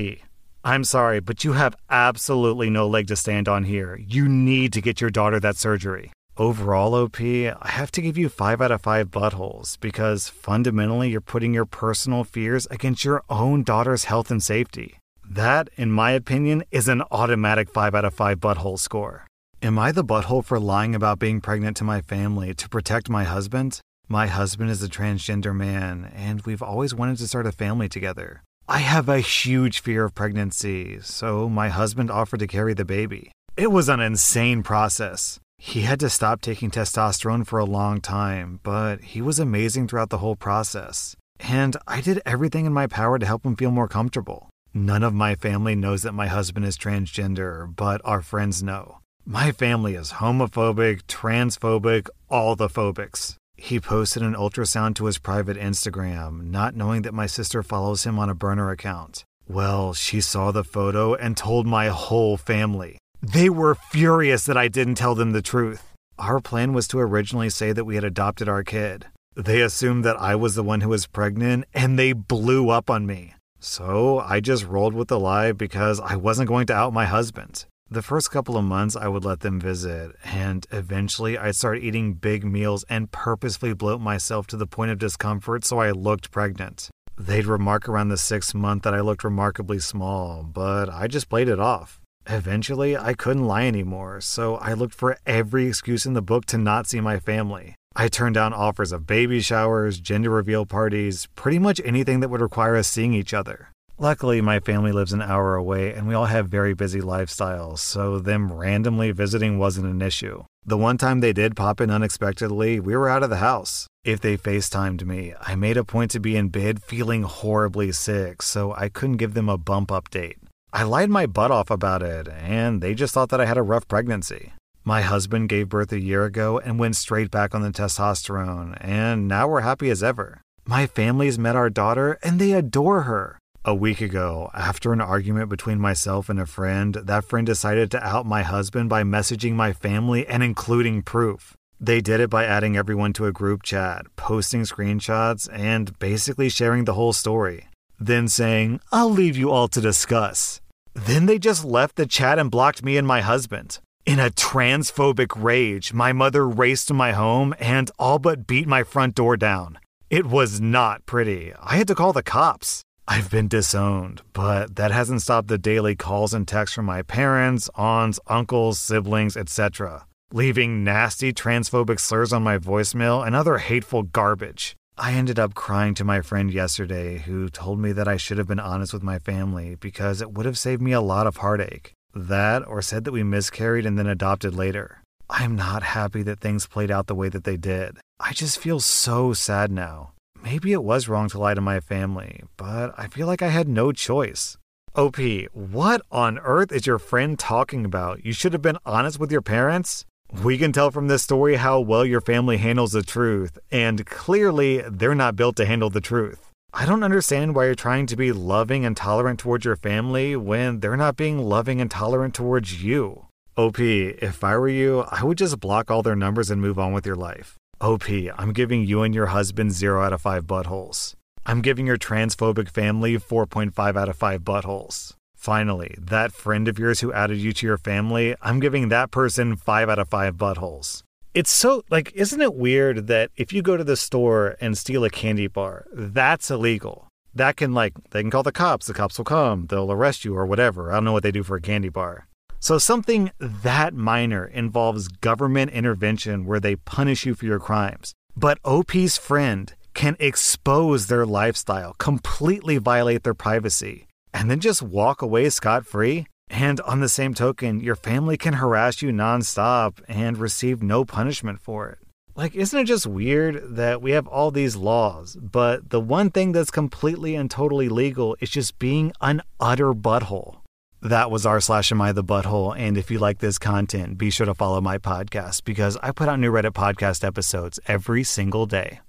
I'm 0.62 0.84
sorry, 0.84 1.20
but 1.20 1.42
you 1.42 1.54
have 1.54 1.75
absolutely 1.88 2.68
no 2.68 2.86
leg 2.86 3.06
to 3.06 3.16
stand 3.16 3.48
on 3.48 3.64
here. 3.64 3.98
You 4.06 4.28
need 4.28 4.75
to 4.75 4.82
get 4.82 5.00
your 5.00 5.10
daughter 5.10 5.40
that 5.40 5.56
surgery. 5.56 6.12
Overall, 6.38 6.95
OP, 6.95 7.19
I 7.19 7.57
have 7.64 7.90
to 7.93 8.02
give 8.02 8.19
you 8.19 8.28
5 8.28 8.61
out 8.61 8.71
of 8.71 8.83
5 8.83 9.11
buttholes 9.11 9.81
because 9.81 10.28
fundamentally 10.28 11.09
you're 11.09 11.23
putting 11.23 11.55
your 11.55 11.64
personal 11.64 12.25
fears 12.25 12.66
against 12.71 13.07
your 13.07 13.23
own 13.31 13.62
daughter's 13.62 14.05
health 14.05 14.31
and 14.31 14.43
safety. 14.43 14.99
That, 15.26 15.71
in 15.76 15.90
my 15.90 16.11
opinion, 16.11 16.64
is 16.71 16.88
an 16.88 17.02
automatic 17.11 17.71
5 17.71 17.95
out 17.95 18.05
of 18.05 18.12
5 18.12 18.38
butthole 18.38 18.78
score. 18.78 19.26
Am 19.62 19.78
I 19.78 19.93
the 19.93 20.05
butthole 20.05 20.45
for 20.45 20.61
lying 20.61 20.95
about 20.95 21.19
being 21.19 21.40
pregnant 21.40 21.78
to 21.78 21.85
my 21.85 22.02
family 22.02 22.52
to 22.52 22.69
protect 22.69 23.09
my 23.09 23.25
husband? 23.25 23.81
My 24.07 24.26
husband 24.26 24.69
is 24.69 24.83
a 24.83 24.88
transgender 24.88 25.57
man, 25.57 26.12
and 26.14 26.43
we've 26.43 26.62
always 26.62 26.95
wanted 26.95 27.16
to 27.16 27.28
start 27.28 27.47
a 27.47 27.52
family 27.52 27.88
together. 27.88 28.43
I 28.69 28.78
have 28.78 29.09
a 29.09 29.21
huge 29.21 29.81
fear 29.81 30.05
of 30.05 30.14
pregnancy, 30.14 31.00
so 31.00 31.49
my 31.49 31.71
husband 31.71 32.11
offered 32.11 32.40
to 32.40 32.47
carry 32.47 32.75
the 32.75 32.85
baby. 32.85 33.33
It 33.57 33.73
was 33.73 33.88
an 33.88 34.00
insane 34.00 34.62
process. 34.62 35.40
He 35.58 35.82
had 35.82 36.00
to 36.00 36.10
stop 36.10 36.40
taking 36.40 36.70
testosterone 36.70 37.46
for 37.46 37.58
a 37.58 37.64
long 37.64 38.00
time, 38.00 38.60
but 38.62 39.00
he 39.00 39.20
was 39.20 39.38
amazing 39.38 39.88
throughout 39.88 40.10
the 40.10 40.18
whole 40.18 40.36
process. 40.36 41.16
And 41.40 41.76
I 41.86 42.00
did 42.00 42.22
everything 42.25 42.66
in 42.66 42.72
my 42.72 42.86
power 42.86 43.18
to 43.18 43.26
help 43.26 43.44
him 43.44 43.56
feel 43.56 43.70
more 43.70 43.88
comfortable. 43.88 44.48
None 44.72 45.02
of 45.02 45.14
my 45.14 45.34
family 45.34 45.75
knows 45.75 46.02
that 46.02 46.12
my 46.12 46.26
husband 46.26 46.66
is 46.66 46.76
transgender, 46.76 47.75
but 47.75 48.00
our 48.04 48.22
friends 48.22 48.62
know. 48.62 48.98
My 49.25 49.50
family 49.50 49.94
is 49.94 50.12
homophobic, 50.12 51.02
transphobic, 51.08 52.08
all 52.30 52.54
the 52.54 52.68
phobics. 52.68 53.36
He 53.56 53.80
posted 53.80 54.22
an 54.22 54.34
ultrasound 54.34 54.94
to 54.96 55.06
his 55.06 55.18
private 55.18 55.56
Instagram, 55.56 56.50
not 56.50 56.76
knowing 56.76 57.02
that 57.02 57.14
my 57.14 57.26
sister 57.26 57.62
follows 57.62 58.04
him 58.04 58.18
on 58.18 58.28
a 58.28 58.34
burner 58.34 58.70
account. 58.70 59.25
Well, 59.48 59.94
she 59.94 60.20
saw 60.20 60.52
the 60.52 60.64
photo 60.64 61.14
and 61.14 61.36
told 61.36 61.66
my 61.66 61.88
whole 61.88 62.36
family. 62.36 62.98
They 63.23 63.49
were 63.49 63.75
furious 63.75 64.44
that 64.44 64.56
I 64.56 64.68
didn't 64.68 64.96
tell 64.96 65.14
them 65.14 65.32
the 65.32 65.42
truth. 65.42 65.92
Our 66.18 66.40
plan 66.40 66.73
was 66.73 66.87
to 66.88 66.99
originally 66.99 67.50
say 67.50 67.73
that 67.73 67.85
we 67.85 67.94
had 67.94 68.04
adopted 68.04 68.49
our 68.49 68.62
kid. 68.62 69.06
They 69.35 69.61
assumed 69.61 70.04
that 70.04 70.20
I 70.20 70.35
was 70.35 70.54
the 70.54 70.62
one 70.62 70.80
who 70.80 70.88
was 70.88 71.06
pregnant 71.06 71.66
and 71.75 71.99
they 71.99 72.12
blew 72.12 72.70
up 72.70 72.88
on 72.88 73.06
me. 73.06 73.35
So 73.58 74.20
I 74.20 74.40
just 74.40 74.64
rolled 74.64 74.94
with 74.94 75.08
the 75.08 75.18
lie 75.18 75.52
because 75.52 76.00
I 76.00 76.16
wasn't 76.16 76.49
going 76.49 76.66
to 76.68 76.75
out 76.75 76.92
my 76.92 77.06
husband. 77.06 77.66
The 77.88 78.02
first 78.02 78.30
couple 78.30 78.56
of 78.56 78.64
months, 78.64 78.96
I 78.96 79.06
would 79.06 79.25
let 79.25 79.40
them 79.40 79.61
visit, 79.61 80.11
and 80.25 80.66
eventually 80.73 81.38
I'd 81.38 81.54
start 81.54 81.78
eating 81.78 82.14
big 82.14 82.44
meals 82.44 82.85
and 82.88 83.12
purposefully 83.12 83.75
bloat 83.75 84.00
myself 84.00 84.49
to 84.49 84.56
the 84.56 84.66
point 84.66 84.90
of 84.90 84.99
discomfort 84.99 85.64
so 85.64 85.78
I 85.78 85.92
looked 85.92 86.32
pregnant. 86.32 86.90
They'd 87.16 87.46
remark 87.46 87.88
around 87.88 88.08
the 88.08 88.18
sixth 88.18 88.54
month 88.54 88.82
that 88.82 88.94
I 88.94 89.00
looked 89.00 89.23
remarkably 89.23 89.78
small, 89.78 90.42
but 90.42 90.88
I 90.88 91.06
just 91.06 91.28
played 91.28 91.49
it 91.49 91.61
off. 91.61 92.00
Eventually, 92.28 92.97
I 92.97 93.14
couldn't 93.14 93.47
lie 93.47 93.66
anymore, 93.66 94.21
so 94.21 94.56
I 94.56 94.73
looked 94.73 94.95
for 94.95 95.18
every 95.26 95.66
excuse 95.68 96.06
in 96.06 96.14
the 96.14 96.23
book 96.23 96.45
to 96.47 96.59
not 96.59 96.88
see 96.88 97.00
my 97.00 97.21
family. 97.21 97.76
I 97.95 98.09
turned 98.09 98.35
down 98.35 98.52
offers 98.52 98.92
of 98.92 99.06
baby 99.06 99.40
showers, 99.40 100.00
gender 100.00 100.30
reveal 100.30 100.66
parties, 100.66 101.28
pretty 101.37 101.59
much 101.59 101.80
anything 101.85 102.21
that 102.21 102.28
would 102.28 102.40
require 102.40 102.76
us 102.76 102.88
seeing 102.88 103.14
each 103.14 103.33
other. 103.33 103.71
Luckily, 103.99 104.42
my 104.42 104.61
family 104.61 104.92
lives 104.92 105.14
an 105.14 105.23
hour 105.23 105.54
away 105.54 105.95
and 105.95 106.06
we 106.06 106.12
all 106.12 106.26
have 106.26 106.49
very 106.49 106.75
busy 106.75 107.00
lifestyles, 107.00 107.78
so 107.78 108.18
them 108.18 108.52
randomly 108.52 109.12
visiting 109.12 109.59
wasn't 109.59 109.87
an 109.87 110.02
issue. 110.02 110.45
The 110.66 110.76
one 110.76 110.99
time 110.99 111.21
they 111.21 111.33
did 111.33 111.56
pop 111.56 111.80
in 111.80 111.90
unexpectedly, 111.90 112.78
we 112.78 112.95
were 112.95 113.09
out 113.09 113.23
of 113.23 113.30
the 113.30 113.37
house. 113.37 113.87
If 114.04 114.21
they 114.21 114.37
FaceTimed 114.37 115.06
me, 115.06 115.33
I 115.40 115.54
made 115.54 115.78
a 115.78 115.85
point 115.85 116.11
to 116.11 116.21
be 116.21 116.37
in 116.37 116.49
bed 116.49 116.83
feeling 116.83 117.23
horribly 117.23 117.90
sick, 117.92 118.42
so 118.42 118.75
I 118.75 118.90
couldn't 118.90 119.16
give 119.16 119.33
them 119.33 119.49
a 119.49 119.56
bump 119.56 119.88
update. 119.88 120.37
I 120.73 120.82
lied 120.82 121.11
my 121.11 121.26
butt 121.26 121.50
off 121.50 121.70
about 121.70 122.02
it, 122.02 122.28
and 122.28 122.82
they 122.82 122.94
just 122.94 123.14
thought 123.14 123.30
that 123.30 123.40
I 123.40 123.46
had 123.46 123.56
a 123.56 123.62
rough 123.62 123.88
pregnancy. 123.88 124.52
My 124.85 125.00
husband 125.00 125.49
gave 125.49 125.68
birth 125.68 125.90
a 125.90 125.99
year 125.99 126.25
ago 126.25 126.58
and 126.58 126.78
went 126.78 126.96
straight 126.96 127.30
back 127.30 127.54
on 127.54 127.62
the 127.62 127.70
testosterone, 127.70 128.76
and 128.80 129.26
now 129.26 129.49
we're 129.49 129.62
happy 129.62 129.90
as 129.90 130.02
ever. 130.02 130.42
My 130.64 130.87
family's 130.87 131.38
met 131.38 131.56
our 131.56 131.70
daughter 131.70 132.18
and 132.23 132.40
they 132.40 132.52
adore 132.52 133.02
her. 133.02 133.38
A 133.64 133.75
week 133.75 134.00
ago, 134.00 134.50
after 134.52 134.92
an 134.92 135.00
argument 135.00 135.49
between 135.49 135.80
myself 135.80 136.28
and 136.28 136.38
a 136.38 136.46
friend, 136.46 136.94
that 136.94 137.25
friend 137.25 137.46
decided 137.46 137.90
to 137.92 138.04
out 138.04 138.26
my 138.26 138.42
husband 138.42 138.88
by 138.88 139.02
messaging 139.02 139.54
my 139.54 139.73
family 139.73 140.26
and 140.26 140.42
including 140.42 141.02
proof. 141.02 141.56
They 141.80 142.00
did 142.00 142.20
it 142.20 142.30
by 142.30 142.44
adding 142.44 142.76
everyone 142.76 143.12
to 143.14 143.26
a 143.26 143.32
group 143.32 143.62
chat, 143.62 144.06
posting 144.16 144.62
screenshots, 144.62 145.49
and 145.52 145.99
basically 145.99 146.49
sharing 146.49 146.85
the 146.85 146.94
whole 146.94 147.12
story. 147.12 147.68
Then 147.99 148.29
saying, 148.29 148.81
I'll 148.93 149.11
leave 149.11 149.37
you 149.37 149.50
all 149.50 149.69
to 149.69 149.81
discuss. 149.81 150.61
Then 150.95 151.26
they 151.26 151.38
just 151.38 151.65
left 151.65 151.97
the 151.97 152.07
chat 152.07 152.38
and 152.38 152.50
blocked 152.50 152.85
me 152.85 152.97
and 152.97 153.07
my 153.07 153.21
husband. 153.21 153.81
In 154.05 154.19
a 154.19 154.31
transphobic 154.31 155.43
rage, 155.43 155.93
my 155.93 156.12
mother 156.12 156.49
raced 156.49 156.88
to 156.88 156.95
my 156.95 157.12
home 157.12 157.55
and 157.59 157.91
all 157.99 158.19
but 158.19 158.47
beat 158.47 158.69
my 158.69 158.83
front 158.85 159.15
door 159.15 159.37
down. 159.37 159.79
It 160.11 160.26
was 160.26 160.61
not 160.61 161.05
pretty. 161.07 161.53
I 161.61 161.76
had 161.76 161.88
to 161.88 161.95
call 161.95 162.12
the 162.12 162.23
cops. 162.23 162.83
I've 163.09 163.31
been 163.31 163.49
disowned, 163.49 164.23
but 164.33 164.76
that 164.76 164.91
hasn't 164.91 165.23
stopped 165.23 165.49
the 165.49 165.59
daily 165.59 165.95
calls 165.97 166.35
and 166.35 166.47
texts 166.47 166.75
from 166.75 166.87
my 166.87 167.03
parents, 167.03 167.69
aunts, 167.76 168.19
uncles, 168.26 168.79
siblings, 168.79 169.37
etc., 169.37 170.07
leaving 170.33 170.83
nasty 170.83 171.33
transphobic 171.33 172.00
slurs 172.00 172.33
on 172.33 172.43
my 172.43 172.59
voicemail 172.59 173.25
and 173.25 173.37
other 173.37 173.59
hateful 173.59 174.02
garbage. 174.02 174.76
I 174.99 175.13
ended 175.13 175.39
up 175.39 175.52
crying 175.52 175.93
to 175.97 176.04
my 176.04 176.23
friend 176.23 176.50
yesterday 176.50 177.19
who 177.19 177.50
told 177.50 177.78
me 177.78 177.93
that 177.93 178.09
I 178.09 178.17
should 178.17 178.39
have 178.39 178.47
been 178.47 178.59
honest 178.59 178.95
with 178.95 179.02
my 179.02 179.19
family 179.19 179.75
because 179.75 180.23
it 180.23 180.32
would 180.32 180.47
have 180.47 180.56
saved 180.56 180.80
me 180.80 180.93
a 180.93 181.02
lot 181.02 181.26
of 181.26 181.37
heartache. 181.37 181.93
That, 182.15 182.67
or 182.67 182.80
said 182.80 183.04
that 183.04 183.13
we 183.13 183.23
miscarried 183.23 183.85
and 183.85 183.99
then 183.99 184.06
adopted 184.06 184.54
later. 184.54 185.02
I'm 185.28 185.54
not 185.54 185.82
happy 185.82 186.23
that 186.23 186.41
things 186.41 186.67
played 186.67 186.91
out 186.91 187.09
the 187.09 187.15
way 187.15 187.28
that 187.28 187.45
they 187.45 187.59
did. 187.59 187.99
I 188.19 188.32
just 188.32 188.59
feel 188.59 188.80
so 188.80 189.35
sad 189.35 189.71
now. 189.71 190.13
Maybe 190.43 190.73
it 190.73 190.82
was 190.82 191.09
wrong 191.09 191.28
to 191.28 191.39
lie 191.39 191.52
to 191.52 191.61
my 191.61 191.78
family, 191.78 192.45
but 192.56 192.95
I 192.97 193.09
feel 193.09 193.26
like 193.26 193.43
I 193.43 193.49
had 193.49 193.69
no 193.69 193.93
choice. 193.93 194.56
OP, 194.95 195.19
what 195.52 196.00
on 196.11 196.39
earth 196.39 196.73
is 196.73 196.87
your 196.87 196.99
friend 196.99 197.39
talking 197.39 197.85
about? 197.85 198.25
You 198.25 198.32
should 198.32 198.54
have 198.54 198.63
been 198.63 198.78
honest 198.87 199.21
with 199.21 199.30
your 199.30 199.43
parents? 199.43 200.06
We 200.32 200.58
can 200.58 200.73
tell 200.73 200.91
from 200.91 201.08
this 201.08 201.23
story 201.23 201.56
how 201.56 201.80
well 201.80 202.04
your 202.04 202.21
family 202.21 202.56
handles 202.56 202.93
the 202.93 203.02
truth, 203.02 203.58
and 203.71 204.04
clearly 204.06 204.82
they're 204.89 205.15
not 205.15 205.36
built 205.36 205.56
to 205.56 205.67
handle 205.67 205.91
the 205.91 206.00
truth. 206.00 206.50
I 206.73 206.84
don't 206.84 207.04
understand 207.04 207.54
why 207.54 207.67
you're 207.67 207.75
trying 207.75 208.06
to 208.08 208.17
be 208.17 208.32
loving 208.32 208.84
and 208.84 208.97
tolerant 208.97 209.39
towards 209.39 209.65
your 209.65 209.76
family 209.76 210.36
when 210.36 210.80
they're 210.80 210.97
not 210.97 211.17
being 211.17 211.39
loving 211.39 211.80
and 211.80 211.91
tolerant 211.91 212.34
towards 212.34 212.82
you. 212.82 213.26
OP, 213.56 213.78
if 213.80 214.45
I 214.45 214.56
were 214.58 214.69
you, 214.69 215.00
I 215.10 215.25
would 215.25 215.39
just 215.39 215.60
block 215.60 215.91
all 215.91 216.02
their 216.02 216.17
numbers 216.17 216.50
and 216.50 216.60
move 216.60 216.78
on 216.78 216.93
with 216.93 217.06
your 217.06 217.17
life. 217.17 217.56
OP, 217.80 218.10
I'm 218.10 218.52
giving 218.52 218.84
you 218.84 219.02
and 219.02 219.15
your 219.15 219.26
husband 219.26 219.73
0 219.73 220.02
out 220.02 220.12
of 220.12 220.21
5 220.21 220.45
buttholes. 220.45 221.15
I'm 221.47 221.62
giving 221.62 221.86
your 221.86 221.97
transphobic 221.97 222.69
family 222.69 223.17
4.5 223.17 223.97
out 223.97 224.08
of 224.08 224.17
5 224.17 224.43
buttholes. 224.43 225.15
Finally, 225.47 225.95
that 225.97 226.32
friend 226.32 226.67
of 226.67 226.76
yours 226.76 226.99
who 226.99 227.13
added 227.13 227.39
you 227.39 227.52
to 227.52 227.65
your 227.65 227.78
family, 227.78 228.35
I'm 228.43 228.59
giving 228.59 228.89
that 228.89 229.13
person 229.13 229.54
5 229.54 229.89
out 229.89 230.00
of 230.00 230.09
5 230.09 230.35
buttholes. 230.35 231.04
It's 231.35 231.52
so, 231.52 231.85
like, 231.89 232.11
isn't 232.17 232.41
it 232.41 232.56
weird 232.56 233.06
that 233.06 233.30
if 233.37 233.52
you 233.52 233.63
go 233.63 233.76
to 233.76 233.85
the 233.85 233.97
store 233.97 234.56
and 234.61 234.76
steal 234.76 235.04
a 235.04 235.09
candy 235.09 235.47
bar, 235.47 235.87
that's 235.93 236.50
illegal? 236.50 237.06
That 237.32 237.56
can, 237.56 237.73
like, 237.75 237.93
they 238.11 238.23
can 238.23 238.30
call 238.32 238.43
the 238.43 238.50
cops, 238.50 238.89
the 238.89 238.93
cops 238.93 239.19
will 239.19 239.25
come, 239.25 239.69
they'll 239.69 239.93
arrest 239.93 240.25
you 240.25 240.37
or 240.37 240.47
whatever. 240.47 240.91
I 240.91 240.95
don't 240.95 241.04
know 241.04 241.13
what 241.13 241.23
they 241.23 241.30
do 241.30 241.45
for 241.45 241.54
a 241.54 241.61
candy 241.61 241.91
bar. 241.91 242.26
So, 242.59 242.76
something 242.78 243.30
that 243.39 243.95
minor 243.95 244.47
involves 244.47 245.06
government 245.06 245.71
intervention 245.71 246.45
where 246.45 246.59
they 246.59 246.75
punish 246.75 247.25
you 247.25 247.37
for 247.37 247.45
your 247.45 247.61
crimes. 247.61 248.15
But 248.37 248.59
OP's 248.65 249.17
friend 249.17 249.73
can 249.95 250.17
expose 250.19 251.06
their 251.06 251.25
lifestyle, 251.25 251.95
completely 251.99 252.78
violate 252.78 253.23
their 253.23 253.32
privacy, 253.32 254.05
and 254.36 254.50
then 254.50 254.60
just 254.60 254.82
walk 254.82 255.22
away 255.22 255.49
scot 255.49 255.86
free. 255.86 256.26
And 256.50 256.80
on 256.82 257.00
the 257.00 257.08
same 257.08 257.32
token, 257.34 257.80
your 257.80 257.96
family 257.96 258.36
can 258.36 258.54
harass 258.54 259.02
you 259.02 259.10
nonstop 259.10 260.00
and 260.06 260.36
receive 260.36 260.82
no 260.82 261.04
punishment 261.04 261.60
for 261.60 261.88
it. 261.88 261.99
Like, 262.36 262.54
isn't 262.54 262.78
it 262.78 262.84
just 262.84 263.06
weird 263.06 263.76
that 263.76 264.02
we 264.02 264.10
have 264.10 264.26
all 264.26 264.50
these 264.50 264.76
laws, 264.76 265.36
but 265.40 265.88
the 265.88 266.00
one 266.00 266.30
thing 266.30 266.52
that's 266.52 266.70
completely 266.70 267.34
and 267.34 267.50
totally 267.50 267.88
legal 267.88 268.36
is 268.40 268.50
just 268.50 268.78
being 268.78 269.12
an 269.22 269.40
utter 269.58 269.94
butthole? 269.94 270.58
That 271.00 271.30
was 271.30 271.46
r 271.46 271.60
slash 271.60 271.90
am 271.90 272.02
I 272.02 272.12
the 272.12 272.22
butthole. 272.22 272.76
And 272.76 272.99
if 272.99 273.10
you 273.10 273.18
like 273.18 273.38
this 273.38 273.58
content, 273.58 274.18
be 274.18 274.28
sure 274.28 274.46
to 274.46 274.54
follow 274.54 274.82
my 274.82 274.99
podcast 274.99 275.64
because 275.64 275.96
I 276.02 276.10
put 276.10 276.28
out 276.28 276.38
new 276.38 276.52
Reddit 276.52 276.72
podcast 276.72 277.25
episodes 277.25 277.80
every 277.88 278.22
single 278.22 278.66
day. 278.66 279.00